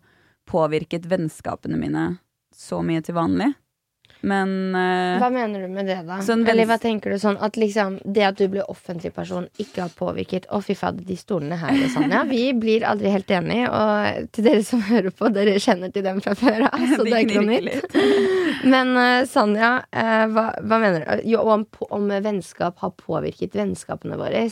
[0.46, 2.04] påvirket vennskapene mine
[2.54, 3.50] så mye til vanlig.
[4.20, 6.18] Men uh, Hva mener du med det, da?
[6.24, 9.84] Sånn Eller hva tenker du sånn at liksom det at du blir offentlig person, ikke
[9.84, 12.12] har påvirket Å, fy fader, de stolene her og sånn.
[12.14, 16.06] Ja, vi blir aldri helt enige, og til dere som hører på, dere kjenner til
[16.06, 17.98] dem fra før av, så De det er ikke noe nytt.
[18.72, 21.26] Men uh, Sanja, uh, hva, hva mener du?
[21.34, 24.46] Jo, om, om vennskap har påvirket vennskapene våre?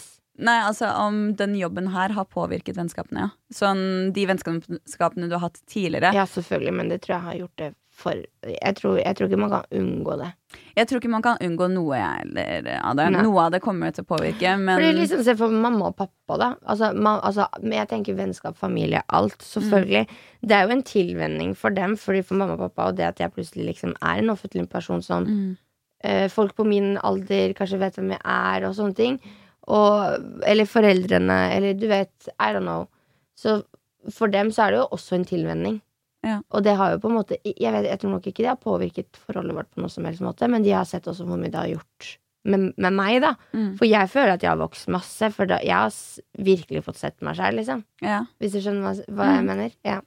[0.44, 3.54] Nei, altså om den jobben her har påvirket vennskapene, ja.
[3.54, 6.10] Sånn de vennskapene du har hatt tidligere.
[6.16, 9.38] Ja, selvfølgelig, men det tror jeg har gjort det for Jeg tror, jeg tror ikke
[9.38, 10.28] man kan unngå det.
[10.74, 13.04] Jeg tror ikke man kan unngå noe jeg, eller, av det.
[13.14, 13.20] Nei.
[13.22, 16.38] Noe av det kommer til å påvirke, men Fordi liksom, Se for mamma og pappa,
[16.40, 16.48] da.
[16.66, 19.38] Altså, ma, altså, men jeg tenker vennskap, familie, alt.
[19.46, 20.02] Selvfølgelig.
[20.42, 23.22] Det er jo en tilvenning for dem, fordi for mamma og pappa, og det at
[23.22, 25.56] jeg plutselig liksom er en offentlig person som Mm.
[26.04, 29.20] eh, folk på min alder kanskje vet hvem jeg er, og sånne ting.
[29.70, 32.88] Og, eller foreldrene, eller du vet, I don't know.
[33.38, 33.62] Så
[34.12, 35.80] for dem så er det jo også en tilvenning.
[36.24, 36.40] Ja.
[36.56, 38.60] Og det har jo på en måte jeg, vet, jeg tror nok ikke det har
[38.62, 41.52] påvirket forholdet vårt på noen som helst måte, men de har sett også hvor mye
[41.52, 43.34] det har gjort med, med meg, da.
[43.56, 43.70] Mm.
[43.80, 45.94] For jeg føler at jeg har vokst masse, for da, jeg har
[46.44, 47.84] virkelig fått sett meg sjøl, liksom.
[48.04, 48.18] Ja.
[48.42, 49.48] Hvis du skjønner hva, hva jeg Mm.
[49.52, 49.76] mener?
[49.84, 50.00] Ja.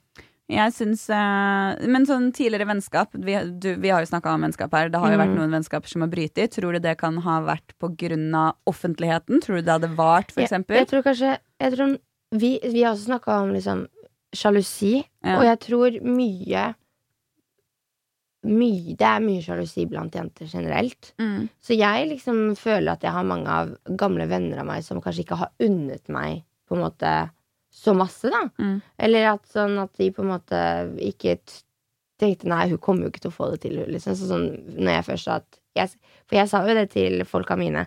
[0.48, 4.72] Jeg syns uh, Men sånn tidligere vennskap Vi, du, vi har jo snakka om vennskap
[4.72, 4.88] her.
[4.88, 6.54] Det har jo vært noen vennskaper som har brytet.
[6.54, 9.42] Tror du det kan ha vært på grunn av offentligheten?
[9.44, 10.78] Tror du det hadde vart, for Jeg, eksempel?
[10.80, 11.92] jeg tror kanskje jeg tror,
[12.32, 13.84] vi, vi har også snakka om liksom
[14.38, 15.38] sjalusi, Ja.
[15.40, 16.68] og jeg tror mye
[18.48, 21.10] mye, det er mye sjalusi blant jenter generelt.
[21.18, 21.48] Mm.
[21.60, 25.24] Så jeg liksom føler at jeg har mange av gamle venner av meg som kanskje
[25.26, 27.14] ikke har unnet meg på en måte
[27.74, 28.44] så masse, da.
[28.62, 28.76] Mm.
[29.04, 30.60] Eller at sånn at de på en måte
[31.04, 31.34] ikke
[32.18, 34.16] tenkte nei, hun kommer jo ikke til å få det til, hun, liksom.
[34.18, 34.46] Så sånn
[34.78, 35.92] når jeg først sa at jeg,
[36.26, 37.84] For jeg sa jo det til folka mine.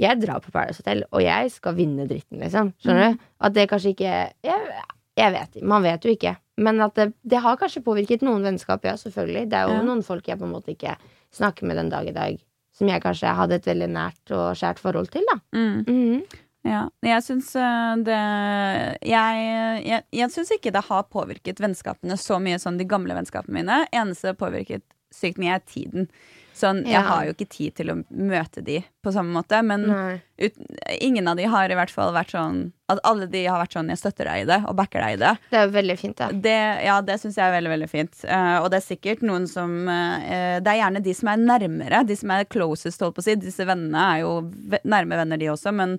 [0.00, 2.72] Jeg drar på Paradise Hotel, og jeg skal vinne dritten, liksom.
[2.82, 3.26] Skjønner du?
[3.40, 4.14] At det kanskje ikke
[4.44, 4.84] Jeg,
[5.16, 6.36] jeg vet Man vet jo ikke.
[6.58, 9.48] Men at det, det har kanskje påvirket noen vennskap, ja, selvfølgelig.
[9.50, 9.82] Det er jo Ja.
[9.82, 10.96] noen folk jeg på en måte ikke
[11.34, 12.38] snakker med den dag i dag.
[12.74, 15.38] Som jeg kanskje hadde et veldig nært og skjært forhold til, da.
[15.54, 15.84] Mm.
[15.86, 16.24] Mhm.
[16.64, 18.20] Ja, jeg syns eh, det
[19.04, 23.58] Jeg, jeg, jeg syns ikke det har påvirket vennskapene så mye som de gamle vennskapene
[23.60, 23.82] mine.
[23.92, 26.08] Eneste det påvirket sykt mye, er tiden.
[26.54, 29.88] Sånn, Jeg har jo ikke tid til å møte de på samme måte, men
[30.38, 30.60] ut,
[31.02, 32.60] ingen av de har i hvert fall vært sånn
[32.92, 35.20] At alle de har vært sånn 'jeg støtter deg i det', og backer deg i
[35.24, 35.32] det.
[35.50, 36.28] Det er veldig fint, da.
[36.30, 38.24] Det, ja, det syns jeg er veldig veldig fint.
[38.24, 42.06] Uh, og det er sikkert noen som uh, Det er gjerne de som er nærmere,
[42.06, 43.34] de som er closest, holdt på å si.
[43.40, 44.34] Disse vennene er jo
[44.84, 45.98] nærme venner, de også, men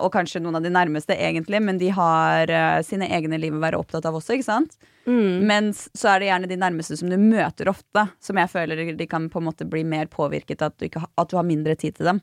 [0.00, 3.62] og kanskje noen av de nærmeste, egentlig, men de har eh, sine egne liv å
[3.62, 4.78] være opptatt av også, ikke sant?
[5.06, 5.42] Mm.
[5.46, 9.10] Mens så er det gjerne de nærmeste som du møter ofte, som jeg føler de
[9.10, 11.76] kan på en måte bli mer påvirket av at du, ikke, at du har mindre
[11.78, 12.22] tid til dem.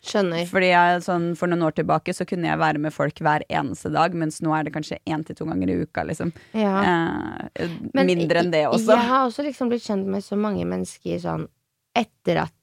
[0.00, 0.46] Skjønner.
[0.48, 3.90] Fordi jeg, sånn, For noen år tilbake så kunne jeg være med folk hver eneste
[3.92, 6.06] dag, mens nå er det kanskje én til to ganger i uka.
[6.08, 6.32] liksom.
[6.56, 6.72] Ja.
[7.52, 8.94] Eh, mindre enn det også.
[8.94, 11.44] Jeg har også liksom blitt kjent med så mange mennesker sånn
[11.96, 12.54] etter at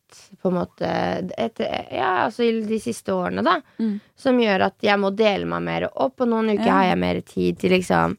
[0.42, 0.90] på en måte
[1.38, 3.58] etter, Ja, altså i de siste årene, da.
[3.80, 4.00] Mm.
[4.16, 6.74] Som gjør at jeg må dele meg mer opp, og noen uker Ja.
[6.80, 8.18] har jeg mer tid til liksom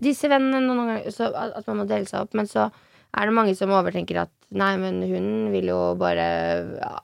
[0.00, 0.60] disse vennene.
[0.66, 2.34] Noen ganger så at man må dele seg opp.
[2.34, 2.70] Men så
[3.16, 6.26] er det mange som overtenker at nei, men hun vil jo bare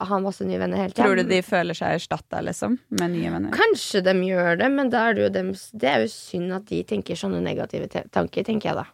[0.01, 1.05] ha masse nye venner hele tiden.
[1.05, 2.77] Tror du de føler seg erstatta, liksom?
[2.89, 3.51] Med nye venner?
[3.55, 6.83] Kanskje de gjør det, men er det jo dems Det er jo synd at de
[6.83, 8.85] tenker sånne negative tanker, tenker jeg da.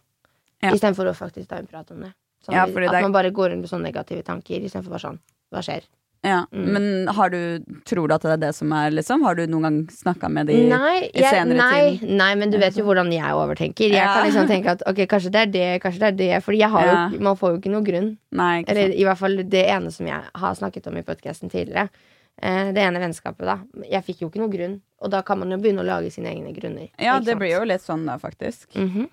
[0.62, 0.72] Ja.
[0.72, 2.14] Istedenfor å faktisk ta en prat om det.
[2.44, 5.18] Sånn, Ja, at man bare går rundt med sånne negative tanker istedenfor bare sånn
[5.52, 5.82] Hva skjer?
[6.24, 6.68] Ja, Mm.
[6.72, 9.20] Men har du, tror du at det er det som er, liksom?
[9.22, 12.08] Har du noen gang snakka med de Nei, i jeg, senere nei, tid?
[12.16, 13.90] nei, men du vet jo hvordan jeg overtenker.
[13.90, 14.14] Jeg Ja.
[14.14, 16.42] kan liksom tenke at ok, kanskje det er det, kanskje det er det.
[16.44, 17.10] Fordi Ja.
[17.12, 18.16] jo, man får jo ikke noe grunn.
[18.32, 21.50] Nei, ikke Eller i hvert fall det ene som jeg har snakket om i podkasten
[21.50, 21.90] tidligere.
[22.40, 23.58] Eh, det ene vennskapet, da.
[23.90, 24.80] Jeg fikk jo ikke noe grunn.
[25.02, 26.88] Og da kan man jo begynne å lage sine egne grunner.
[26.98, 28.72] Ja, det blir jo litt sånn da, faktisk.
[28.74, 29.08] Mhm.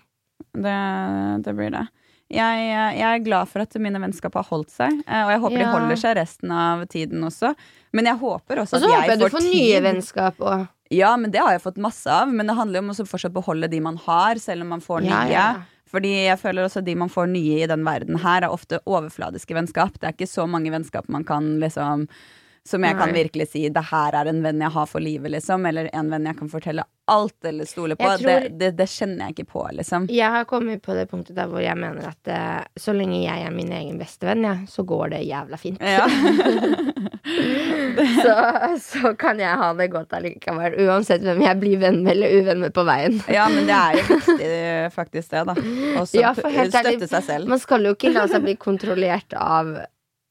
[0.54, 1.88] Det, det blir det.
[2.32, 2.68] Jeg,
[2.98, 5.66] jeg er glad for at mine vennskap har holdt seg, eh, og jeg håper de
[5.74, 7.52] holder seg resten av tiden også.
[7.92, 10.40] Men jeg håper også Og så at håper jeg jeg du får får nye vennskap
[10.40, 10.64] òg.
[10.92, 12.32] Ja, men det har jeg fått masse av.
[12.32, 15.06] Men det handler jo om å fortsatt beholde de man har, selv om man får
[15.08, 15.32] Ja, nye.
[15.32, 15.46] ja.
[15.92, 19.56] Fordi jeg føler også de man får nye i den verden her, er ofte overfladiske
[19.56, 19.98] vennskap.
[20.00, 22.08] Det er ikke så mange vennskap man kan liksom
[22.70, 25.66] Som jeg kan virkelig si 'det her er en venn jeg har for livet', liksom.
[25.66, 28.04] Eller en venn jeg kan fortelle alt eller stole på.
[28.04, 30.06] Tror- Det, det, det kjenner jeg ikke på, liksom.
[30.10, 33.48] Jeg har kommet på det punktet der hvor jeg mener at uh, så lenge jeg
[33.48, 35.82] er min egen bestevenn, ja, så går det jævla fint.
[35.82, 36.06] Ja.
[38.24, 38.36] så,
[38.82, 42.62] så kan jeg ha det godt allikevel, uansett hvem jeg blir venn med eller uvenn
[42.66, 43.18] med på veien.
[43.32, 44.52] ja, men det er jo viktig,
[44.96, 45.56] faktisk, det, da.
[46.02, 47.50] Å Ja, ærlig, støtte seg selv.
[47.52, 49.74] Man skal jo ikke la seg bli kontrollert av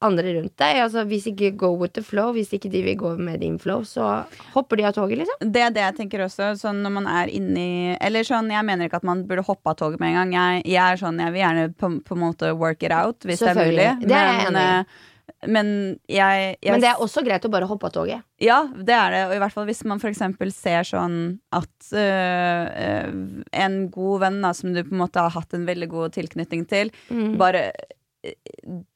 [0.01, 0.79] andre rundt deg.
[0.83, 3.83] Altså, hvis ikke go with the flow, hvis ikke de vil gå med din flow,
[3.87, 4.23] så
[4.55, 5.51] hopper de av toget, liksom.
[5.53, 6.51] Det er det jeg tenker også.
[6.61, 9.77] Sånn når man er inni Eller sånn, jeg mener ikke at man burde hoppe av
[9.79, 10.33] toget med en gang.
[10.39, 13.39] Jeg, jeg er sånn, jeg vil gjerne på, på en måte work it out, hvis
[13.45, 13.87] det er mulig.
[14.01, 14.75] Det er jeg men, enig i.
[14.81, 15.07] eh,
[15.47, 15.69] men
[16.11, 18.25] jeg, jeg Men det er også greit å bare hoppe av toget.
[18.43, 19.21] Ja, det er det.
[19.29, 21.15] Og i hvert fall hvis man eksempel ser sånn
[21.55, 23.15] at øh, øh,
[23.63, 26.67] en god venn da, som du på en måte har hatt en veldig god tilknytning
[26.69, 27.37] til, Mm.
[27.39, 27.71] bare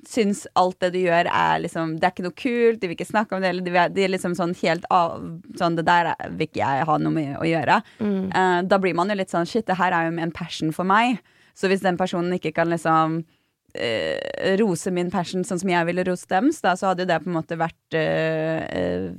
[0.07, 3.07] syns alt det du gjør er liksom Det er ikke noe kult, de vil ikke
[3.09, 5.15] snakke om det, eller de, vil- de er liksom sånn helt av
[5.57, 7.79] Sånn, det der er- vil ikke jeg ha noe med å gjøre.
[7.99, 8.27] Mm.
[8.35, 10.85] Uh, da blir man jo litt sånn Shit, det her er jo en passion for
[10.85, 11.19] meg.
[11.57, 16.03] Så hvis den personen ikke kan liksom uh, rose min passion sånn som jeg ville
[16.05, 19.09] rose dems, da, så hadde jo det på en måte vært uh,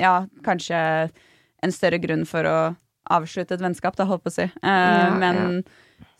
[0.00, 1.10] Ja, kanskje
[1.64, 2.56] en større grunn for å
[3.12, 4.46] avslutte et vennskap, da, holdt på å si.
[4.64, 5.62] Ja, men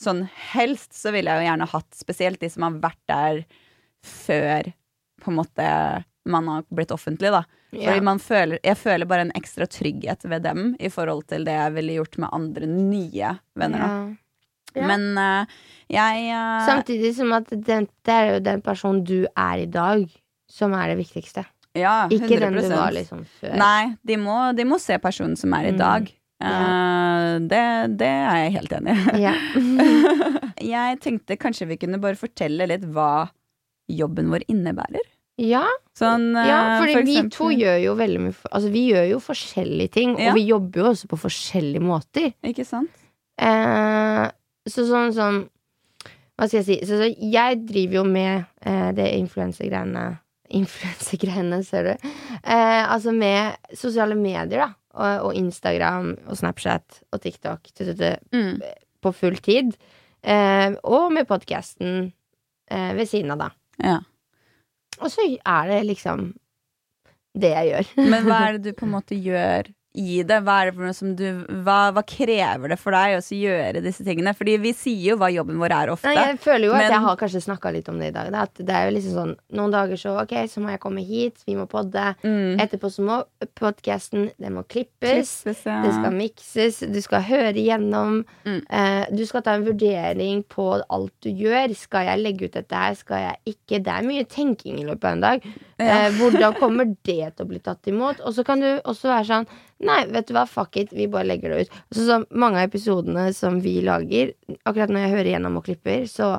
[0.00, 3.44] sånn helst så ville jeg jo gjerne hatt spesielt de som har vært der
[4.04, 4.72] før
[5.22, 5.68] på en måte
[6.24, 7.44] man har blitt offentlig, da.
[7.74, 7.88] Yeah.
[7.88, 11.56] Fordi man føler, jeg føler bare en ekstra trygghet ved dem i forhold til det
[11.56, 13.84] jeg ville gjort med andre nye venner.
[13.84, 14.12] Yeah.
[14.74, 14.86] Ja.
[14.90, 15.58] Men uh,
[15.92, 20.08] jeg uh, Samtidig som at den, det er jo den personen du er i dag,
[20.50, 21.44] som er det viktigste.
[21.74, 23.54] Ja, 100 Ikke den du var liksom før.
[23.58, 26.14] Nei, de må, de må se personen som er i Mm.
[26.40, 26.64] Dag.
[26.64, 27.62] Eh, det,
[28.00, 29.20] det er jeg helt enig i.
[29.26, 29.34] Ja.
[30.74, 33.28] jeg tenkte kanskje vi kunne bare fortelle litt hva
[33.90, 35.04] jobben vår innebærer.
[35.38, 35.64] ja,
[35.98, 39.18] Sånn, ja, eh, fordi for vi to gjør jo veldig mye Altså, vi gjør jo
[39.22, 40.30] forskjellige ting, Ja.
[40.32, 42.32] og vi jobber jo også på forskjellige måter.
[42.42, 42.90] Ikke sant?
[43.38, 44.24] Eh,
[44.70, 45.40] så sånn sånn
[46.38, 46.76] Hva skal jeg si?
[46.86, 50.04] Så, så jeg driver jo med eh, det influensegreiene
[50.60, 52.08] Influensegreiene, ser du.
[52.42, 54.68] Eh, altså med sosiale medier, da.
[54.94, 57.98] Og, og Instagram og Snapchat og TikTok tut,
[58.32, 58.60] Mm.
[59.02, 59.72] på full tid.
[60.22, 62.12] Eh, og med podkasten
[62.70, 63.48] eh, ved siden av, da.
[63.82, 63.96] Ja.
[65.02, 66.28] Og så er det liksom
[67.34, 67.90] det jeg gjør.
[68.08, 70.40] Men hva er det du på en måte gjør i det?
[70.42, 71.26] Hva, er det for noe som du,
[71.62, 74.32] hva, hva krever det for deg å gjøre disse tingene?
[74.34, 76.10] Fordi vi sier jo hva jobben vår er ofte.
[76.10, 78.32] Nei, jeg føler jo at jeg har kanskje snakka litt om det i dag.
[78.34, 78.42] Da.
[78.48, 81.44] At det er jo liksom sånn Noen dager så ok, så må jeg komme hit,
[81.46, 82.02] vi må podde.
[82.24, 82.58] Mm.
[82.64, 83.20] Etterpå så må
[83.54, 85.30] podkasten Den må klippes.
[85.44, 85.78] Klippes, ja.
[85.84, 88.24] Det skal mikses, du skal høre igjennom.
[88.48, 88.60] Mm.
[88.66, 91.74] Eh, du skal ta en vurdering på alt du gjør.
[91.78, 92.98] Skal jeg legge ut dette her?
[92.98, 93.78] Skal jeg ikke?
[93.84, 95.46] Det er mye tenking i løpet av en dag.
[95.78, 95.86] Ja.
[95.86, 98.22] Eh, hvordan kommer det til å bli tatt imot?
[98.26, 99.48] Og så kan du også være sånn
[99.84, 101.78] Nei, vet du hva, fuck it, vi bare legger det ut.
[101.92, 104.32] Så, så mange av episodene som vi lager,
[104.64, 106.36] akkurat når jeg hører gjennom og klipper, så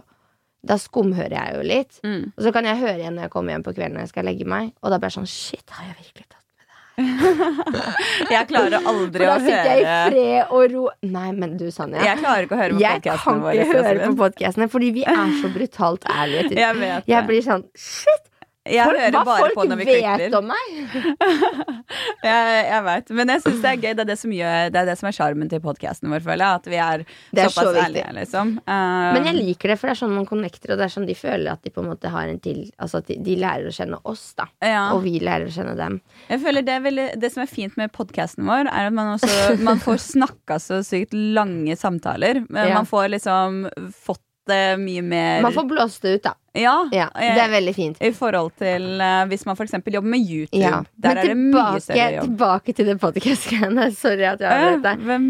[0.66, 2.00] da skumhører jeg jo litt.
[2.06, 2.24] Mm.
[2.34, 4.28] Og så kan jeg høre igjen når jeg kommer hjem på kvelden når jeg skal
[4.32, 6.42] legge meg, og da blir jeg sånn Shit, har jeg virkelig tatt
[8.32, 11.66] Jeg klarer aldri å For da sitter jeg i fred og ro Nei, men du,
[11.74, 12.00] Sanja.
[12.08, 13.66] Jeg klarer ikke å høre på Jeg kan podcastene våre.
[13.66, 16.56] ikke høre på podkastene, fordi vi er så brutalt ærlige.
[16.56, 17.04] Jeg.
[17.12, 18.32] Jeg blir sånn Shit!
[18.66, 20.70] Jeg folk, hører bare på når vi vet om meg!
[22.26, 23.10] Jeg, jeg vet.
[23.14, 23.92] Men jeg syns det er gøy.
[23.94, 26.42] Det er det som, gjør, det er det som er sjarmen til podkasten vår, føler
[26.42, 26.62] jeg.
[26.62, 28.54] At vi er, er såpass så ærlige, liksom.
[28.66, 31.06] Uh, Men jeg liker det, for det er sånn man connecter, og det er sånn
[31.06, 33.70] de føler at de på en måte har en til Altså at de, de lærer
[33.70, 34.48] å kjenne oss, da.
[34.66, 34.88] ja.
[34.96, 36.00] Og vi lærer å kjenne dem.
[36.32, 39.60] Jeg føler det, veldig, det som er fint med podkasten vår, er at man også
[39.62, 42.42] Man får snakka så sykt lange samtaler.
[42.50, 42.72] Ja.
[42.74, 46.36] man får liksom fått det mye mer Man får blåst det ut, da.
[46.56, 46.76] Ja.
[46.96, 47.98] Ja, det er veldig fint.
[48.00, 49.76] I forhold til uh, hvis man f.eks.
[49.82, 50.62] jobber med YouTube.
[50.62, 50.84] Ja.
[50.96, 52.30] Der Men er det mye større jobb.
[52.30, 53.90] tilbake til det podcast-greiene.
[54.04, 55.04] Sorry at jeg har avbrøt deg.
[55.10, 55.28] hvem?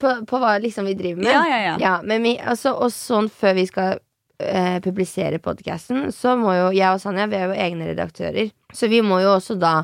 [0.00, 1.32] På, på hva liksom vi driver med.
[1.32, 1.96] Ja, ja, ja.
[2.04, 3.98] men vi, altså, og sånn før vi skal
[4.40, 8.52] eh, publisere podcasten, så må jo jeg og Sanja, vi er jo egne redaktører.
[8.72, 9.74] Så vi må jo også da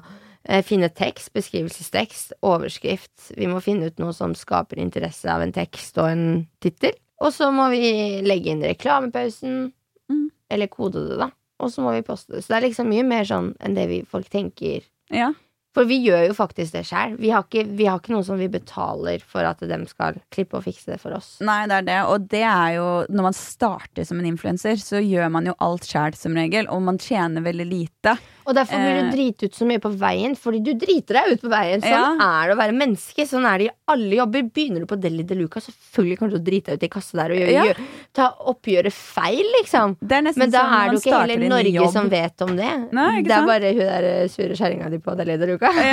[0.44, 3.32] eh, finne tekst, beskrivelsestekst, overskrift.
[3.36, 6.26] Vi må finne ut noe som skaper interesse av en tekst og en
[6.62, 6.96] tittel.
[7.20, 9.72] Og så må vi legge inn reklamepausen,
[10.10, 10.28] Mm.
[10.50, 11.30] eller kode det, da.
[11.58, 12.44] Og så må vi poste det.
[12.44, 14.84] Så det er liksom mye mer sånn enn det vi, folk tenker.
[15.10, 15.32] Ja.
[15.76, 17.18] For vi gjør jo faktisk det sjøl.
[17.20, 17.28] Vi,
[17.76, 21.00] vi har ikke noe som vi betaler for at de skal klippe og fikse det
[21.02, 21.34] for oss.
[21.44, 21.98] Nei, det er det.
[22.08, 25.84] Og det er jo Når man starter som en influenser, så gjør man jo alt
[25.84, 28.16] sjæl som regel, og man tjener veldig lite.
[28.46, 29.12] Og derfor blir du Eh.
[29.12, 31.80] drite ut så mye på veien, fordi du driter deg ut på veien.
[31.82, 32.14] Sånn Ja.
[32.14, 33.26] er det å være menneske.
[33.26, 34.42] Sånn er det i alle jobber.
[34.54, 37.34] Begynner du på Deli de Luca, selvfølgelig kan du drite deg ut i kassa der
[37.34, 37.64] og gjøre, Ja.
[37.64, 37.84] gjøre,
[38.14, 39.96] ta oppgjøret feil, liksom.
[40.00, 42.92] Men da sånn er det jo ikke hele Norge som vet om det.
[42.92, 45.65] Nei, det er bare hun der eh, sure kjerringa di på Deli de Luca.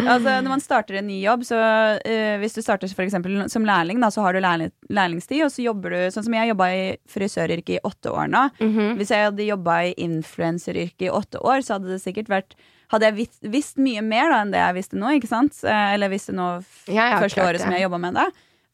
[0.00, 0.08] Ja.
[0.14, 1.58] altså, når man starter en ny jobb, så
[2.00, 5.52] uh, hvis du starter for eksempel som lærling, da, så har du lærling, lærlingstid, og
[5.54, 8.44] så jobber du sånn som jeg jobba i frisøryrket i åtte år nå.
[8.60, 8.92] Mhm.
[9.00, 12.54] Hvis jeg hadde jobba i influenseryrket i åtte år, så hadde det sikkert vært
[12.90, 15.60] hadde jeg visst, visst mye mer da enn det jeg visste nå, ikke sant?
[15.62, 16.48] Eh, Eller visste nå
[16.90, 18.24] Ja, ja, første klart året som jeg jobba med det.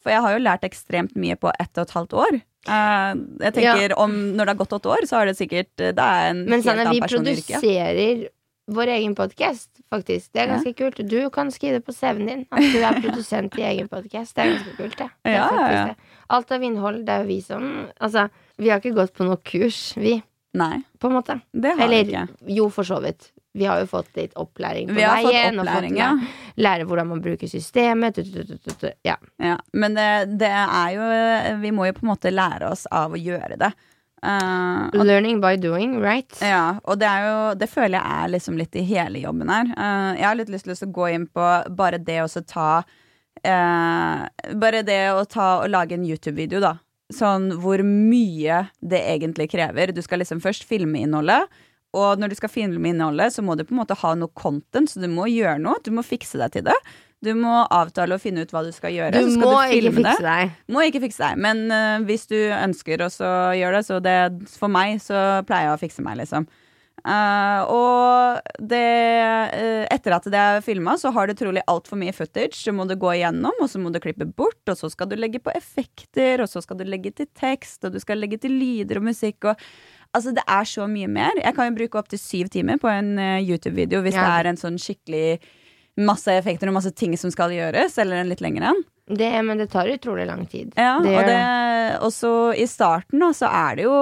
[0.01, 2.39] For jeg har jo lært ekstremt mye på ett og et halvt år.
[2.67, 3.13] Eh,
[3.45, 6.31] jeg tenker om Når det har gått åtte år, så har det sikkert Det er
[6.33, 7.61] en Men helt annen person i yrket.
[7.61, 8.25] produserer
[8.67, 10.33] vår egen podkast, faktisk.
[10.33, 11.01] Det er ganske kult.
[11.09, 14.35] Du kan skrive det på CV-en din at du er produsent i egen podkast.
[14.35, 15.09] Det er ganske kult, det.
[15.25, 15.85] det Ja, ja, ja.
[15.93, 16.21] det.
[16.35, 17.67] Alt av innhold, det er jo vi som
[18.03, 18.27] Altså,
[18.59, 20.19] vi har ikke gått på noe kurs, vi,
[20.57, 21.41] Nei, på en måte.
[21.53, 22.55] det har Eller vi ikke.
[22.59, 23.31] jo, for så vidt.
[23.57, 25.61] Vi har jo fått litt opplæring på veien.
[25.61, 26.11] opplæring, og ja.
[26.13, 28.19] fått lære, lære hvordan man bruker systemet.
[29.05, 29.17] Ja.
[29.41, 29.57] ja.
[29.73, 30.09] Men det,
[30.43, 33.73] det er jo Vi må jo på en måte lære oss av å gjøre det.
[34.25, 36.31] Eh, og, Learning by doing, right?
[36.41, 39.69] ja, og det jo Det føler jeg er liksom litt i hele jobben her.
[39.77, 44.25] Uh, jeg har litt lyst til å gå inn på bare det å ta uh,
[44.57, 46.79] Bare det å ta og lage en YouTube-video, da.
[47.13, 49.93] Sånn hvor mye det egentlig krever.
[49.95, 51.47] Du skal liksom først filme innholdet.
[51.97, 54.91] Og når du skal filme innholdet, så må du på en måte ha noe content,
[54.91, 55.79] så du må gjøre noe.
[55.85, 56.75] Du må fikse deg til det.
[57.27, 59.17] Du må avtale og finne ut hva du skal gjøre.
[59.19, 60.13] Du så skal må du ikke filme det.
[60.15, 60.55] fikse deg.
[60.77, 63.11] Må ikke fikse deg, men uh, hvis du ønsker å
[63.59, 64.21] gjøre det, så det
[64.57, 66.47] For meg så pleier jeg å fikse meg, liksom.
[67.07, 68.83] Uh, og det
[69.53, 72.57] uh, Etter at det er filma, så har du trolig altfor mye footage.
[72.59, 75.15] Så må du gå igjennom, og så må du klippe bort, og så skal du
[75.19, 78.57] legge på effekter, og så skal du legge til tekst, og du skal legge til
[78.59, 79.69] lyder og musikk og
[80.15, 81.35] Altså, det er så mye mer.
[81.43, 84.23] Jeg kan jo bruke opptil syv timer på en uh, YouTube-video hvis Ja.
[84.25, 85.41] det er en sånn skikkelig
[85.97, 88.85] masse effekter og masse ting som skal gjøres, eller en litt lengre en.
[89.07, 90.73] Det, men det tar utrolig lang tid.
[90.77, 93.99] Ja, Det og, det, og så i starten da, så er det jo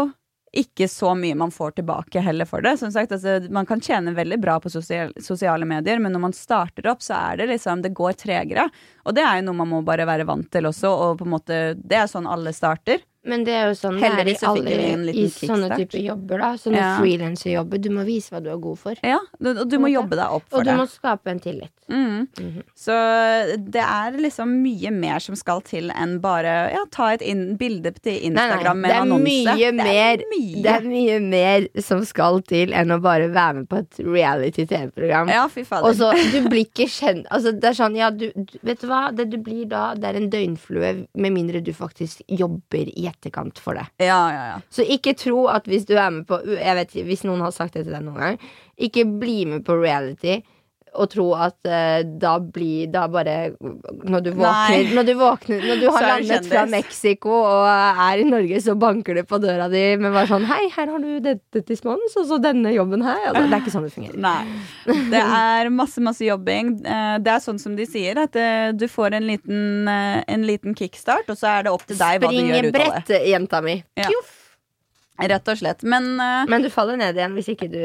[0.55, 2.77] ikke så mye man får tilbake heller for det.
[2.79, 6.37] Som sagt, altså, Man kan tjene veldig bra på sosial, sosiale medier, men når man
[6.37, 8.69] starter opp, så er det liksom, det går tregere.
[9.05, 11.35] Og det er jo noe man må bare være vant til også, og på en
[11.35, 13.03] måte, det er sånn alle starter.
[13.25, 16.39] Men det er jo sånn det er i alle en liten i sånne type jobber,
[16.43, 16.51] da.
[16.61, 16.91] Sånne Ja.
[17.01, 17.81] frilanserjobber.
[17.81, 18.95] Du må vise hva du er god for.
[19.03, 20.77] Ja, du, og du må jobbe deg opp for Og du det.
[20.79, 21.71] må skape en tillit.
[21.89, 22.29] Mm.
[22.41, 22.63] Mhm.
[22.77, 22.95] Så
[23.71, 27.21] det er liksom mye mer som skal til enn bare ja, ta et
[27.59, 29.57] bilde til Nei, nei, Instagram med det er en annonse.
[29.57, 30.63] mye mer mye.
[30.65, 35.29] Det er mye mer som skal til enn å bare være med på et reality-TV-program.
[35.33, 35.89] Ja, fy fader.
[35.89, 38.89] Og så, du blir ikke kjent Altså, det er sånn, ja, du, du Vet du
[38.89, 39.09] hva?
[39.15, 43.61] Det du blir da, det er en døgnflue, med mindre du faktisk jobber i etterkant
[43.63, 43.87] for det.
[44.03, 44.59] ja, ja, ja.
[44.71, 47.75] Så ikke tro at hvis du er med på Jeg vet Hvis noen har sagt
[47.79, 48.43] det til deg noen gang,
[48.77, 50.41] ikke bli med på reality.
[50.95, 55.81] Og tro at uh, da blir Da bare Når du våkner Når du, våkner, når
[55.81, 56.63] du har landet fra.
[56.71, 60.69] Mexico og er i Norge, så banker det på døra di med bare sånn Hei,
[60.77, 63.19] her har du dette til spons, og så denne jobben her.
[63.31, 64.21] Altså, det er ikke sånn det fungerer.
[64.23, 64.97] Nei.
[65.11, 66.73] Det er masse, masse jobbing.
[66.87, 70.75] Eh, Det er sånn som de sier, at eh, du får en liten, en liten
[70.79, 72.89] kickstart, og så er det opp til deg hva du gjør ut av det.
[72.89, 73.77] Springebrett, jenta mi.
[73.99, 74.11] Ja.
[75.31, 75.83] Rett og slett.
[75.87, 77.81] Men Men du faller ned igjen hvis ikke du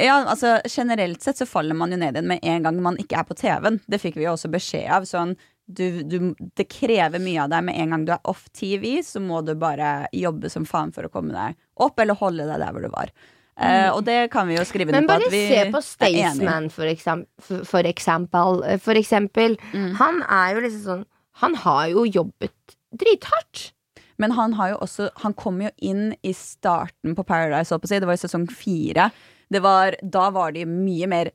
[0.00, 3.20] ja, altså, generelt sett så faller man jo ned igjen med en gang man ikke
[3.20, 3.78] er på TV-en.
[3.86, 5.06] Det fikk vi jo også beskjed av.
[5.06, 6.18] Sånn, du, du,
[6.58, 9.54] det krever mye av deg med en gang du er off TV, så må du
[9.58, 12.90] bare jobbe som faen for å komme deg opp, eller holde deg der hvor du
[12.92, 13.14] var.
[13.54, 15.86] Uh, og det kan vi jo skrive ned på bare at vi se på er.
[15.86, 18.64] Staysman, for, eksem for, for eksempel.
[18.82, 19.54] For eksempel.
[19.70, 19.92] Mm.
[20.00, 21.04] Han er jo liksom sånn
[21.42, 23.68] Han har jo jobbet drithardt.
[24.22, 27.90] Men han har jo også Han kom jo inn i starten på Paradise, holdt på
[27.90, 28.02] å si.
[28.02, 29.08] Det var i sesong fire.
[29.54, 31.30] Det var, da var de mye mer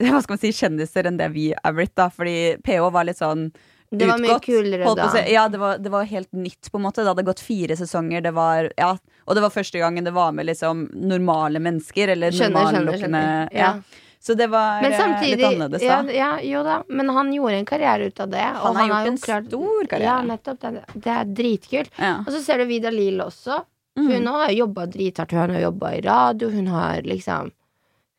[0.02, 1.94] hva skal man si, kjendiser enn det vi er blitt.
[1.98, 3.48] da Fordi PH var litt sånn
[3.94, 5.10] Det var mye kulere da.
[5.30, 7.02] Ja, det var, det var helt nytt, på en måte.
[7.04, 8.24] Det hadde gått fire sesonger.
[8.24, 12.14] Det var, ja, og det var første gangen det var med liksom normale mennesker.
[12.16, 13.52] Eller skjønner.
[13.54, 13.76] ja.
[14.24, 16.12] Så det var eh, samtidig litt annerledes, da.
[16.16, 18.44] ja, Jo da, men han gjorde en karriere ut av det.
[18.56, 20.06] Han har gjort en en stor karriere.
[20.06, 20.62] Ja, nettopp.
[20.62, 21.98] Det, det er dritkult.
[22.22, 23.58] Og så ser du Vida Lill også.
[24.00, 24.08] Mm.
[24.08, 25.36] Hun har jobba drithardt.
[25.36, 27.52] Hun har jobba i radio, hun har liksom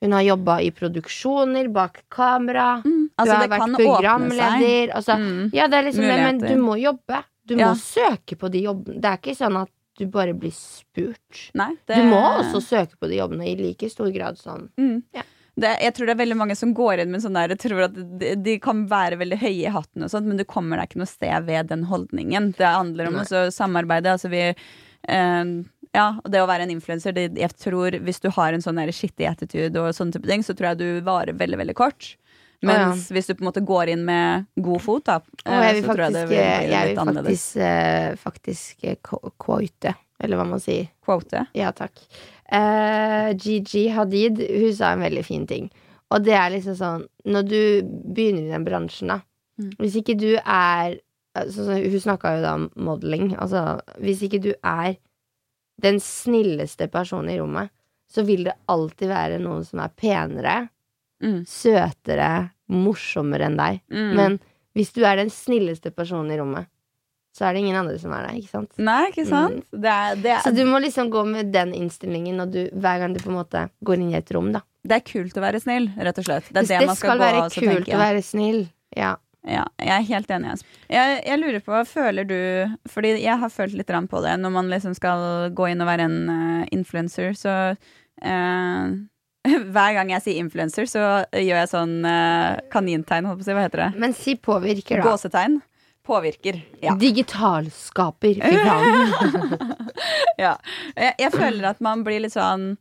[0.05, 2.67] Hun har jobba i produksjoner, bak kamera.
[2.85, 3.09] Mm.
[3.17, 4.91] Altså, du har vært programleder.
[4.95, 5.49] Altså, Mm.
[5.53, 7.23] ja, det liksom men du må jobbe.
[7.45, 9.01] Du må søke på de jobbene.
[9.01, 11.51] Det er ikke sånn at du bare blir spurt.
[11.55, 15.03] Nei, det, Du må også søke på de jobbene i like stor grad som Mm.
[15.13, 15.23] Ja.
[15.57, 17.85] Det, jeg tror det er veldig mange som går inn med sånn der Jeg tror
[17.85, 20.89] at de, de kan være veldig høye i hatten, og sånt, men du kommer deg
[20.89, 22.51] ikke noe sted ved den holdningen.
[22.57, 23.23] Det handler om å
[23.55, 24.11] samarbeide.
[24.17, 24.41] Altså vi
[25.07, 25.45] eh,
[25.95, 29.29] Ja, og det å være en influenser Jeg tror Hvis du har en sånn skittig
[29.29, 32.15] attitude og sånne type ting, så tror jeg du varer veldig, veldig kort.
[32.65, 35.75] Mens hvis du på en måte går inn med god fot, da, Og eh, jeg
[35.77, 37.45] vil så tror jeg det faktisk, vil bli jeg vil annerledes.
[37.45, 40.89] faktisk, eh, faktisk eh, quote, eller hva man sier.
[41.05, 41.45] Quote.
[41.57, 42.01] Ja, takk.
[42.45, 45.69] Uh, Gigi Hadid, hun sa en veldig fin ting.
[46.13, 47.61] Og det er liksom sånn Når du
[48.13, 49.23] begynner i den bransjen, da
[49.59, 49.71] Mm.
[49.79, 50.97] Hvis ikke du er
[51.35, 53.35] altså, så Hun snakka jo da om modeling.
[53.39, 54.97] Altså, hvis ikke du er
[55.81, 57.71] den snilleste personen i rommet,
[58.11, 60.57] så vil det alltid være noen som er penere,
[61.23, 61.45] Mm.
[61.47, 63.77] søtere, morsommere enn deg.
[63.89, 64.09] Mm.
[64.17, 64.33] Men
[64.75, 66.67] hvis du er den snilleste personen i rommet,
[67.35, 68.35] så er det ingen andre som er der.
[68.35, 68.77] ikke sant?
[68.77, 69.63] Nei, ikke sant?
[69.71, 72.99] Det, er, det, Så er, du må liksom gå med den innstillingen når du, hver
[72.99, 74.51] gang du på en måte går inn i et rom.
[74.55, 76.49] da det er kult å være snill, rett og slett.
[76.51, 78.59] Det det, skal, skal være kult å være snill.
[78.95, 79.15] Ja.
[79.45, 80.55] Ja, jeg er helt enig.
[80.89, 82.37] Jeg, jeg lurer på, føler du
[82.89, 86.07] Fordi jeg har følt litt på det når man liksom skal gå inn og være
[86.07, 88.95] en uh, influencer, så uh,
[89.75, 93.53] Hver gang jeg sier influencer, så gjør jeg sånn uh, kanintegn, holdt på å si.
[93.53, 93.89] Hva heter det?
[94.01, 95.11] Men si påvirker, da.
[95.11, 95.59] Gåsetegn.
[96.05, 96.57] Påvirker.
[96.81, 96.95] Ja.
[96.97, 98.41] Digitalskaper.
[98.41, 99.53] Fy faen.
[100.45, 100.55] ja.
[100.95, 102.75] Jeg, jeg føler at man blir litt sånn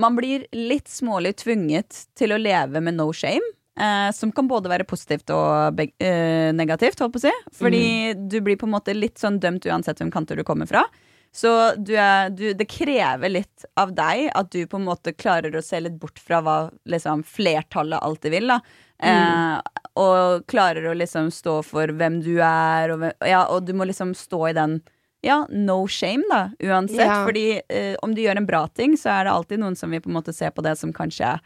[0.00, 3.46] Man blir litt smålig tvunget til å leve med no shame.
[3.80, 7.30] Eh, som kan både være positivt og eh, negativt, holdt på å si.
[7.56, 7.84] Fordi
[8.28, 10.82] du blir på en måte litt sånn dømt uansett hvem kanter du kommer fra.
[11.32, 15.54] Så du er, du, det krever litt av deg at du på en måte klarer
[15.54, 16.56] å se litt bort fra hva
[16.90, 18.50] liksom, flertallet alltid vil.
[18.50, 18.56] Da.
[19.00, 23.72] Eh, og klarer å liksom stå for hvem du er, og, hvem- ja, og du
[23.78, 24.80] må liksom stå i den
[25.22, 27.06] ja, no shame, da, uansett.
[27.06, 27.22] Ja.
[27.26, 30.02] Fordi eh, om du gjør en bra ting, så er det alltid noen som vil
[30.04, 31.36] på en måte se på det som kanskje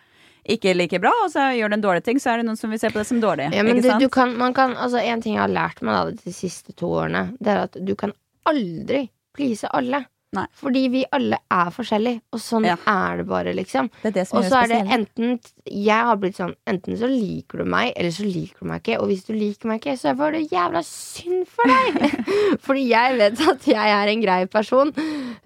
[0.45, 2.59] ikke er like bra, og så gjør du en dårlig ting, så er det noen
[2.61, 3.51] som vil se på det som dårlig.
[3.57, 6.33] Ja, men du kan, man kan, altså En ting jeg har lært meg da, de
[6.35, 8.13] siste to årene, Det er at du kan
[8.49, 10.05] aldri please alle.
[10.35, 10.45] Nei.
[10.59, 12.75] Fordi vi alle er forskjellige, og sånn Ja.
[12.91, 13.89] er det bare, liksom.
[14.03, 15.39] det er det som Og så er det enten
[15.71, 18.99] Jeg har blitt sånn Enten så liker du meg, eller så liker du meg ikke.
[19.01, 22.19] Og hvis du liker meg ikke, så var det jævla synd for deg!
[22.67, 24.91] Fordi jeg vet at jeg er en grei person.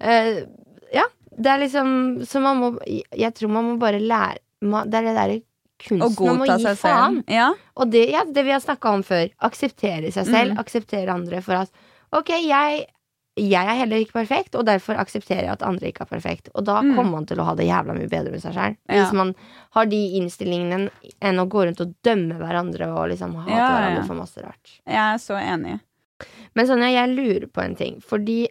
[0.01, 0.41] Uh,
[0.93, 1.05] ja,
[1.37, 5.07] det er liksom Så man må Jeg tror man må bare lære man, Det er
[5.09, 5.41] det derre
[5.79, 7.23] kunsten om å gi faen.
[7.31, 7.53] Ja.
[7.77, 9.29] Og det, ja, det vi har snakka om før.
[9.41, 10.59] Akseptere seg selv, Mm.
[10.59, 11.69] akseptere andre for at
[12.11, 12.87] Ok, jeg,
[13.37, 16.49] jeg er heller ikke perfekt, og derfor aksepterer jeg at andre ikke er perfekt.
[16.55, 16.95] Og da Mm.
[16.95, 18.75] kommer man til å ha det jævla mye bedre med seg sjøl.
[18.89, 18.95] Ja.
[19.05, 19.35] Hvis man
[19.71, 20.89] har de innstillingene
[21.21, 24.79] enn å gå rundt og dømme hverandre og liksom hate hverandre for masse rart.
[24.87, 25.79] Jeg er så enig.
[26.55, 28.01] Men Sonja, jeg lurer på en ting.
[28.01, 28.47] Fordi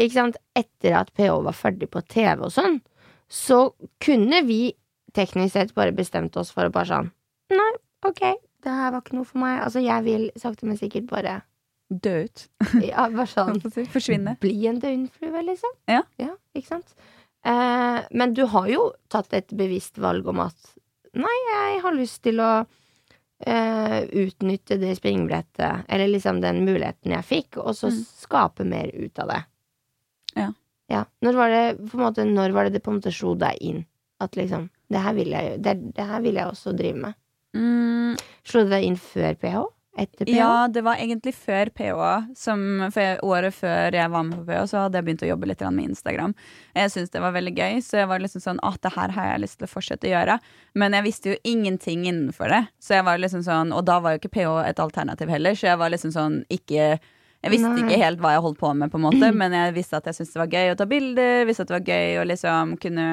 [0.00, 2.80] ikke sant, etter at PH var ferdig på TV og sånn,
[3.28, 4.72] så kunne vi
[5.14, 7.10] teknisk sett bare bestemt oss for å bare sånn
[7.52, 7.70] Nei,
[8.08, 8.20] ok,
[8.64, 9.58] det her var ikke noe for meg.
[9.64, 11.40] Altså, jeg vil sakte, men sikkert bare
[11.92, 12.46] Dø ut.
[12.80, 13.58] ja, bare sånn.
[13.92, 14.38] Forsvinne.
[14.40, 15.74] Bli en døgnflue, liksom.
[15.92, 16.00] Ja.
[16.56, 16.94] ikke sant?
[17.44, 20.56] Eh, men du har jo tatt et bevisst valg om at
[21.12, 22.52] Nei, jeg har lyst til å
[23.44, 27.98] eh, utnytte det springbrettet, eller liksom den muligheten jeg fikk, og så Mm.
[28.22, 29.42] skape mer ut av det.
[30.36, 30.48] Ja.
[30.88, 31.04] Ja.
[31.20, 33.58] Når var det på en måte Når var det det på en måte slo deg
[33.60, 33.84] inn?
[34.20, 37.20] At liksom Det her vil jeg, det, det her vil jeg også drive med.
[37.56, 38.18] Mm,
[38.48, 39.62] Slo du deg inn før PH?
[39.92, 40.32] Etter PH?
[40.32, 42.00] ja, det var egentlig før PH.
[42.38, 42.62] Som
[42.94, 45.64] for året før jeg var med på PH, så hadde jeg begynt å jobbe litt
[45.68, 46.34] med Instagram.
[46.78, 49.30] Jeg syntes det var veldig gøy, så jeg var liksom sånn at det her har
[49.34, 50.38] jeg lyst til å fortsette å gjøre.
[50.80, 52.62] Men jeg visste jo ingenting innenfor det.
[52.80, 55.72] Så jeg var liksom sånn, Og da var jo ikke PH et alternativ heller, så
[55.74, 56.94] jeg var liksom sånn ikke
[57.42, 57.82] jeg visste Nei.
[57.82, 60.14] ikke helt hva jeg holdt på med, på en måte men jeg visste at jeg
[60.14, 61.40] syntes det var gøy å ta bilder.
[61.48, 63.06] Visste at det var gøy å liksom kunne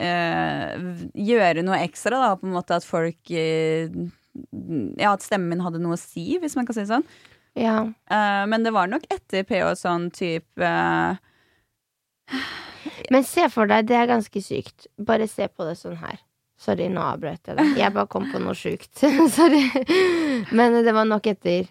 [0.00, 0.72] eh,
[1.14, 2.32] gjøre noe ekstra, da.
[2.38, 3.92] På en måte at folk eh,
[4.96, 7.06] Ja, at stemmen min hadde noe å si, hvis man kan si det sånn.
[7.58, 7.82] Ja.
[8.08, 11.16] Eh, men det var nok etter PH sånn type eh,
[13.12, 14.88] Men se for deg, det er ganske sykt.
[14.96, 16.22] Bare se på det sånn her.
[16.62, 17.76] Sorry, nå avbrøt jeg deg.
[17.80, 18.94] Jeg bare kom på noe sjukt.
[19.36, 19.64] Sorry.
[20.54, 21.66] Men det var nok etter.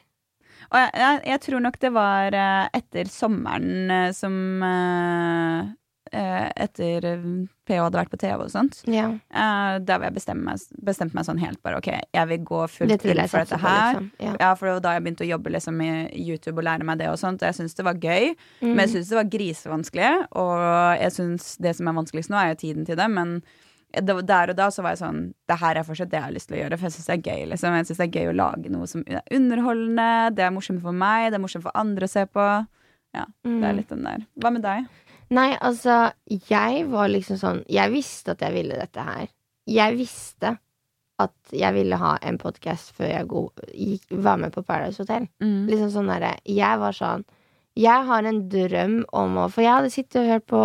[0.72, 4.36] Og jeg, jeg, jeg tror nok det var eh, etter sommeren eh, som
[6.12, 7.24] Etter eh,
[7.68, 8.82] PH hadde vært på TV og sånt.
[8.92, 9.08] Ja.
[9.32, 12.92] Uh, da jeg bestemt meg, bestemt meg sånn helt bare OK, jeg vil gå fullt
[12.92, 13.94] inn for dette her.
[13.96, 14.12] liksom.
[14.20, 14.36] Ja.
[14.40, 16.98] Ja, for det var da jeg begynte å jobbe liksom i YouTube og lære meg
[17.00, 17.42] det og sånt.
[17.42, 18.76] Og jeg syntes det var gøy, Mm.
[18.76, 20.12] men jeg syntes det var grisevanskelig.
[20.36, 23.10] Og jeg syns det som er vanskeligst nå, er jo tiden til det.
[23.10, 23.42] Men
[23.94, 26.32] det, der og da så var jeg sånn Det her er fortsatt det jeg har
[26.32, 27.48] lyst til å gjøre, for jeg syns det er gøy.
[27.52, 30.36] liksom Jeg synes det er gøy å lage noe som er underholdende.
[30.36, 32.68] Det er morsomt for meg, det er morsomt for andre å se på.
[33.14, 33.76] Det er Mm.
[33.76, 34.20] litt den der.
[34.40, 34.86] Hva med deg?
[35.32, 39.30] Nei, altså, jeg var liksom sånn Jeg visste at jeg ville dette her.
[39.70, 40.58] Jeg visste
[41.22, 43.28] at jeg ville ha en podkast før jeg
[43.78, 45.28] gikk, var med på Paradise Hotel.
[45.44, 45.70] Mm.
[45.70, 47.24] Liksom sånn derre Jeg var sånn
[47.80, 50.64] Jeg har en drøm om å For jeg hadde sittet og hørt på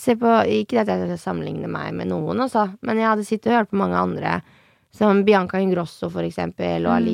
[0.00, 3.50] Se på Ikke at jeg skal sammenligne meg med noen, altså, men jeg hadde sittet
[3.52, 4.36] og hørt på mange andre.
[4.96, 7.08] Som Bianca Ingrosso, for eksempel, og Mm.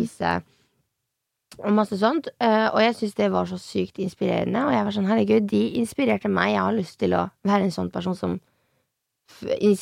[1.65, 2.29] Og masse sånt.
[2.41, 4.65] eh, og jeg syntes det var så sykt inspirerende.
[4.67, 6.53] Og jeg var sånn, herregud, de inspirerte meg.
[6.53, 8.41] Jeg har lyst til å være en sånn person som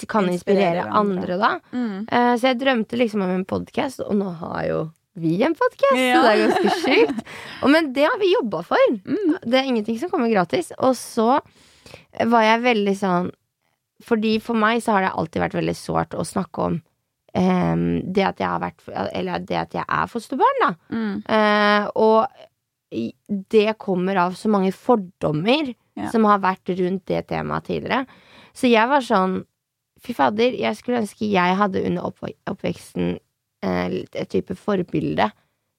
[0.08, 1.36] kan inspirere andre.
[1.38, 1.58] da.
[1.72, 2.06] Mm.
[2.10, 4.78] Eh, så jeg drømte liksom om en podkast, og nå har jo
[5.16, 6.22] vi en podkast, Ja.
[6.22, 7.20] det er ganske sjukt.
[7.62, 8.78] Og, men det har vi jobba for.
[9.04, 9.36] Mm.
[9.44, 10.72] Det er ingenting som kommer gratis.
[10.78, 11.40] Og så
[12.26, 13.30] var jeg veldig sånn
[14.02, 16.80] Fordi for meg så har det alltid vært veldig sårt å snakke om
[17.34, 20.68] em, det at jeg har vært Eller det at jeg er fosterbarn, da.
[20.94, 21.22] Mm.
[21.28, 22.28] Uh, og
[23.50, 26.08] det kommer av så mange fordommer Ja.
[26.10, 28.06] som har vært rundt det temaet tidligere.
[28.54, 29.44] Så jeg var sånn
[30.04, 33.14] Fy fader, jeg skulle ønske jeg hadde under oppvek oppveksten
[33.64, 35.30] uh, et type forbilde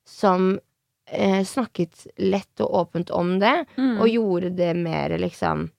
[0.07, 3.99] som uh, snakket lett og åpent om det, Mm.
[4.01, 5.69] og gjorde det mer liksom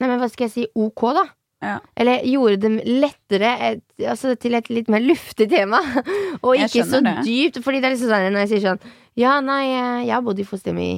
[0.00, 0.66] Nei, men hva skal jeg si?
[0.74, 1.22] Ok, da.
[1.64, 1.78] Ja.
[1.96, 5.80] Eller gjorde det lettere et, altså til et litt mer luftig tema.
[6.44, 7.16] Og ikke så det.
[7.26, 7.62] dypt.
[7.64, 8.84] Fordi det er liksom sånn når jeg sier sånn
[9.18, 10.90] Ja, nei, eh, jeg har bodd i fosterhjem i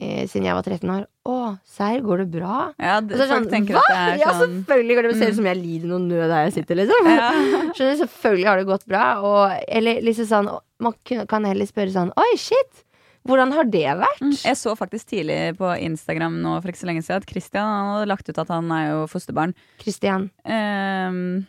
[0.00, 1.04] eh, siden jeg var 13 år.
[1.30, 1.36] Å,
[1.68, 2.58] serr, går det bra?
[2.80, 3.82] Ja, det, så sånn, folk sånn, Hva?
[3.94, 5.32] er Ja, sånn selvfølgelig går det Ser Mm.
[5.34, 7.10] ut som jeg lider noe nød her jeg sitter, liksom.
[7.12, 7.30] ja.
[7.76, 9.04] Skjønner Selvfølgelig har det gått bra.
[9.22, 10.50] Og, eller liksom sånn
[10.80, 10.94] Man
[11.30, 12.84] kan heller spørre sånn Oi, shit!
[13.28, 14.20] Hvordan har det vært?
[14.24, 17.68] Mm, Jeg så faktisk tidlig på Instagram nå for ikke så lenge siden at Christian
[17.92, 19.52] hadde lagt ut at han er jo fosterbarn.
[19.82, 20.30] Christian.
[20.48, 21.46] Um,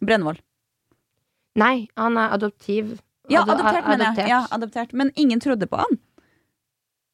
[0.00, 0.40] Brennvold.
[1.60, 2.96] Nei, han er adoptiv.
[3.30, 4.30] Ja, adoptert, mener jeg.
[4.32, 4.94] Ja, adoptert.
[4.96, 5.98] Men ingen trodde på han.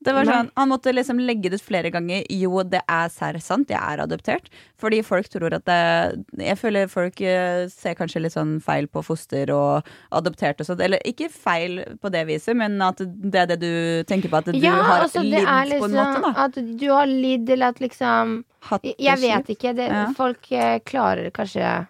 [0.07, 2.25] Det var sånn, Han måtte liksom legge det ut flere ganger.
[2.31, 4.49] Jo, det er serr sant, jeg er adoptert.
[4.81, 9.03] Fordi folk tror at det Jeg føler folk eh, ser kanskje litt sånn feil på
[9.07, 10.85] foster og adoptert og sånn.
[10.87, 14.43] Eller ikke feil på det viset, men at det er det du tenker på.
[14.43, 16.33] At du ja, har altså, lidd på liksom en måte, da.
[16.47, 19.75] At du har lidd, eller at liksom Hatt det Jeg vet ikke.
[19.77, 20.07] Det, Ja.
[20.17, 21.87] Folk eh, klarer kanskje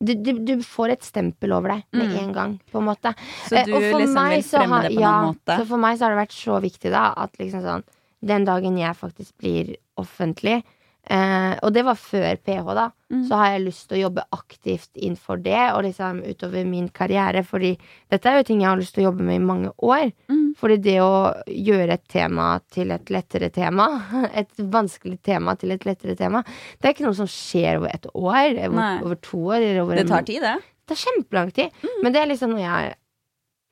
[0.00, 2.18] du, du, du får et stempel over deg med Mm.
[2.22, 3.14] en gang, på en måte.
[3.48, 5.56] Så Eh, du liksom vil fremme det på ja, noen måte?
[5.58, 7.84] Så for meg så har det vært så viktig, da, at liksom sånn
[8.24, 10.64] Den dagen jeg faktisk blir offentlig,
[11.10, 13.22] eh, og det var før PH, da, Mm.
[13.24, 17.40] så har jeg lyst til å jobbe aktivt innenfor det, og liksom utover min karriere,
[17.42, 17.70] fordi
[18.12, 20.12] dette er jo ting jeg har lyst til å jobbe med i mange år.
[20.28, 20.42] Mm.
[20.60, 23.86] Fordi det å gjøre et tema til et lettere tema,
[24.34, 28.06] et vanskelig tema til et lettere tema, det er ikke noe som skjer over et
[28.12, 30.56] år, over, over to år, over Det tar tid, det.
[30.60, 31.84] det tar kjempelang tid.
[32.02, 32.94] Men det er liksom noe jeg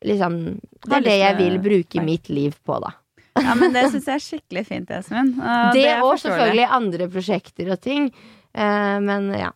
[0.04, 2.94] liksom, Det er det jeg vil bruke mitt liv på, da.
[3.42, 5.34] Ja, men Det syns jeg er skikkelig fint, Esmin.
[5.40, 8.08] Og det og selvfølgelig andre prosjekter og ting.
[8.56, 9.50] Uh, men ja.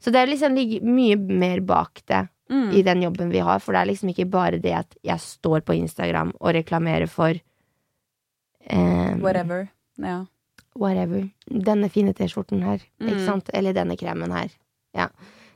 [0.00, 2.70] Så det liksom ligger mye mer bak det Mm.
[2.72, 3.58] i den jobben vi har.
[3.60, 7.36] For det er liksom ikke bare det at jeg står på Instagram og reklamerer for
[8.72, 9.68] um, Whatever.
[10.00, 10.24] Ja.
[10.78, 11.28] whatever.
[11.50, 13.26] Denne fine T-skjorten her, ikke Mm.
[13.26, 13.50] sant?
[13.52, 14.48] Eller denne kremen her.
[14.94, 15.08] Ja.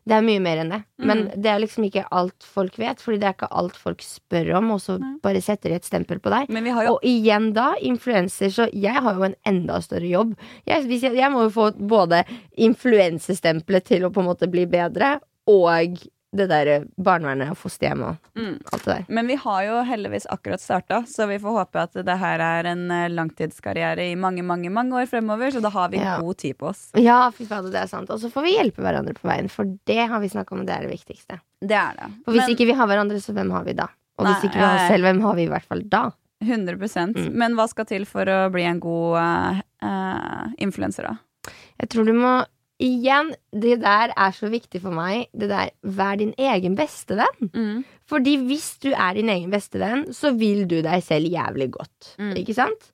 [0.05, 0.81] Det er mye mer enn det.
[0.99, 1.43] Men Mm.
[1.43, 4.71] det er liksom ikke alt folk vet, Fordi det er ikke alt folk spør om,
[4.73, 5.13] og så Nei.
[5.23, 6.49] bare setter de et stempel på deg.
[6.51, 10.09] Men vi har jo Og igjen da, influenser, så jeg har jo en enda større
[10.11, 10.35] jobb.
[10.67, 12.25] Jeg, jeg, jeg må jo få både
[12.59, 15.99] influensestempelet til å på en måte bli bedre, og
[16.33, 18.55] det der barnevernet og fosterhjem og mm.
[18.73, 19.03] alt det der.
[19.13, 22.69] Men vi har jo heldigvis akkurat starta, så vi får håpe at det her er
[22.71, 25.53] en eh, langtidskarriere i mange mange, mange år fremover.
[25.53, 26.19] Så da har vi Ja.
[26.21, 26.89] god tid på oss.
[26.97, 28.11] Ja, fy fader, det er sant.
[28.11, 30.75] Og så får vi hjelpe hverandre på veien, for det har vi snakka om, det
[30.75, 31.41] er det viktigste.
[31.61, 32.09] Det er det.
[32.25, 33.91] For hvis Men ikke vi har hverandre, så hvem har vi da?
[34.19, 36.11] Og hvis Nei, ikke vi har oss selv, hvem har vi i hvert fall da?
[36.43, 37.33] 100 Mm.
[37.39, 41.53] Men hva skal til for å bli en god uh, influenser, da?
[41.79, 42.33] Jeg tror du må
[42.83, 45.29] Igjen, det der er så viktig for meg.
[45.31, 47.53] Det der, Vær din egen beste venn.
[47.53, 47.85] Mm.
[48.11, 52.15] Fordi hvis du er din egen beste venn, så vil du deg selv jævlig godt.
[52.19, 52.35] Mm.
[52.43, 52.91] Ikke sant?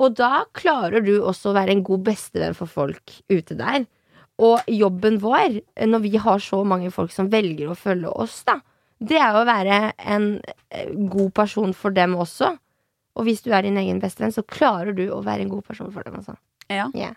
[0.00, 3.86] Og da klarer du også å være en god bestevenn for folk ute der.
[4.42, 8.58] Og jobben vår, når vi har så mange folk som velger å følge oss, da,
[8.98, 10.28] det er å være en
[10.70, 12.50] eh, god person for dem også.
[13.14, 15.92] Og hvis du er din egen bestevenn, så klarer du å være en god person
[15.94, 16.34] for dem også.
[16.72, 16.88] Ja.
[16.98, 17.12] Ja.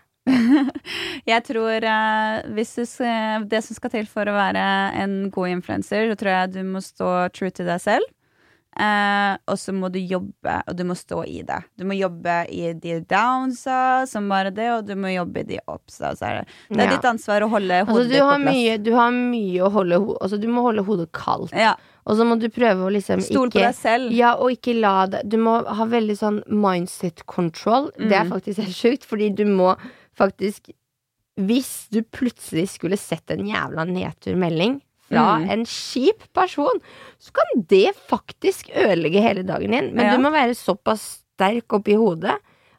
[1.28, 4.66] Jeg tror uh, hvis du skal, Det som skal til for å være
[5.02, 8.14] en god influenser, så tror jeg du må stå true til deg selv.
[8.78, 11.56] Uh, og så må du jobbe, og du må stå i det.
[11.80, 15.58] Du må jobbe i de downsa som bare det, og du må jobbe i de
[15.66, 16.12] upsa.
[16.14, 16.44] Så det.
[16.70, 16.92] det er Ja.
[16.92, 18.54] ditt ansvar å holde Altså, hodet du, på har plass.
[18.54, 21.56] mye, du har mye å holde ho altså, Du må holde hodet kaldt.
[21.58, 21.74] Ja,
[22.06, 24.12] Og så må du prøve å liksom Stol på deg selv.
[24.14, 27.90] Ja, og ikke la det Du må ha veldig sånn mindset control.
[27.98, 28.30] Det er Mm.
[28.36, 29.74] faktisk helt sjukt, fordi du må
[30.18, 30.70] faktisk
[31.38, 35.50] Hvis du plutselig skulle sett en jævla nedturmelding fra Mm.
[35.54, 36.80] en kjip person,
[37.22, 39.94] så kan det faktisk ødelegge hele dagen din.
[39.94, 40.16] Men Ja.
[40.16, 42.34] du må være såpass sterk oppi hodet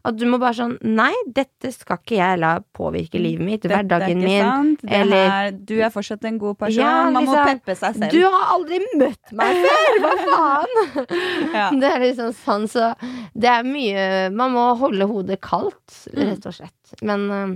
[0.10, 3.78] at du må bare sånn Nei, dette skal ikke jeg la påvirke livet mitt, Dette
[3.78, 4.42] er hverdagen min.
[4.44, 4.84] sant.
[4.88, 6.82] Eller- her, du er fortsatt en god person.
[6.84, 8.12] Ja, Man må liksom, peppe seg selv.
[8.12, 10.02] Du har aldri møtt meg før!
[10.04, 10.76] Hva faen?
[11.60, 11.70] Ja.
[11.72, 12.92] Det er liksom sånn, så
[13.34, 14.06] det er mye
[14.36, 16.30] Man må holde hodet kaldt, Mm.
[16.34, 16.94] rett og slett.
[17.06, 17.56] Men uh,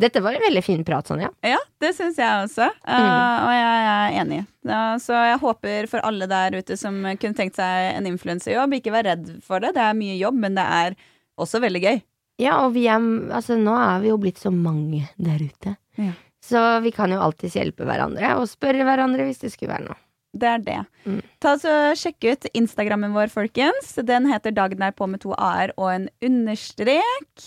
[0.00, 1.30] dette var en veldig fin prat, Sonja.
[1.44, 3.46] Ja, det syns jeg også, uh, Mm.
[3.46, 4.40] og jeg er enig.
[4.66, 8.92] Ja, så jeg håper for alle der ute som kunne tenkt seg en influenserjobb, ikke
[8.92, 9.72] vær redd for det.
[9.76, 10.96] Det er mye jobb, men det er
[11.40, 12.00] også veldig gøy.
[12.42, 13.00] Ja, og vi er
[13.32, 15.76] Altså, nå er vi jo blitt så mange der ute.
[15.96, 16.12] Ja.
[16.44, 20.00] Så vi kan jo alltids hjelpe hverandre, og spørre hverandre hvis det skulle være noe.
[20.36, 20.80] Det er det.
[21.08, 21.20] Mm.
[21.40, 23.94] Ta så Sjekk ut Instagrammen vår, folkens.
[24.04, 27.46] Den heter Dagen er på med to a-er og en understrek.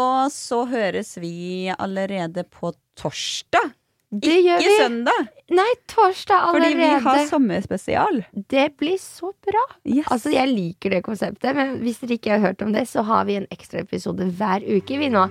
[0.00, 3.74] Og så høres vi allerede på torsdag.
[4.22, 4.78] Det gjør Ikke vi.
[4.82, 8.22] søndag, Nei, torsdag fordi vi har sommerspesial.
[8.48, 9.64] Det blir så bra.
[9.84, 10.06] Yes.
[10.10, 13.24] Altså, Jeg liker det konseptet, men hvis dere ikke har hørt om det, så har
[13.28, 15.26] vi en ekstra episode hver uke vi nå.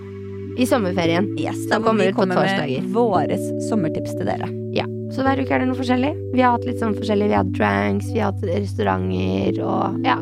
[0.54, 1.32] I sommerferien.
[1.40, 2.82] yes, da kommer vi ut på torsdager.
[2.84, 3.38] med våre
[3.70, 4.50] sommertips til dere.
[4.76, 6.14] Ja, Så hver uke er det noe forskjellig.
[6.36, 7.28] Vi har hatt litt sånn forskjellig.
[7.30, 10.20] Vi har hatt dranks, vi har hatt restauranter og Ja.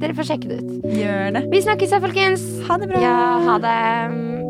[0.00, 0.84] Dere får sjekke det ut.
[0.96, 1.50] Gjør det.
[1.50, 2.44] Vi snakkes her, folkens.
[2.68, 3.00] Ha det bra.
[3.00, 4.49] Ja, ha det.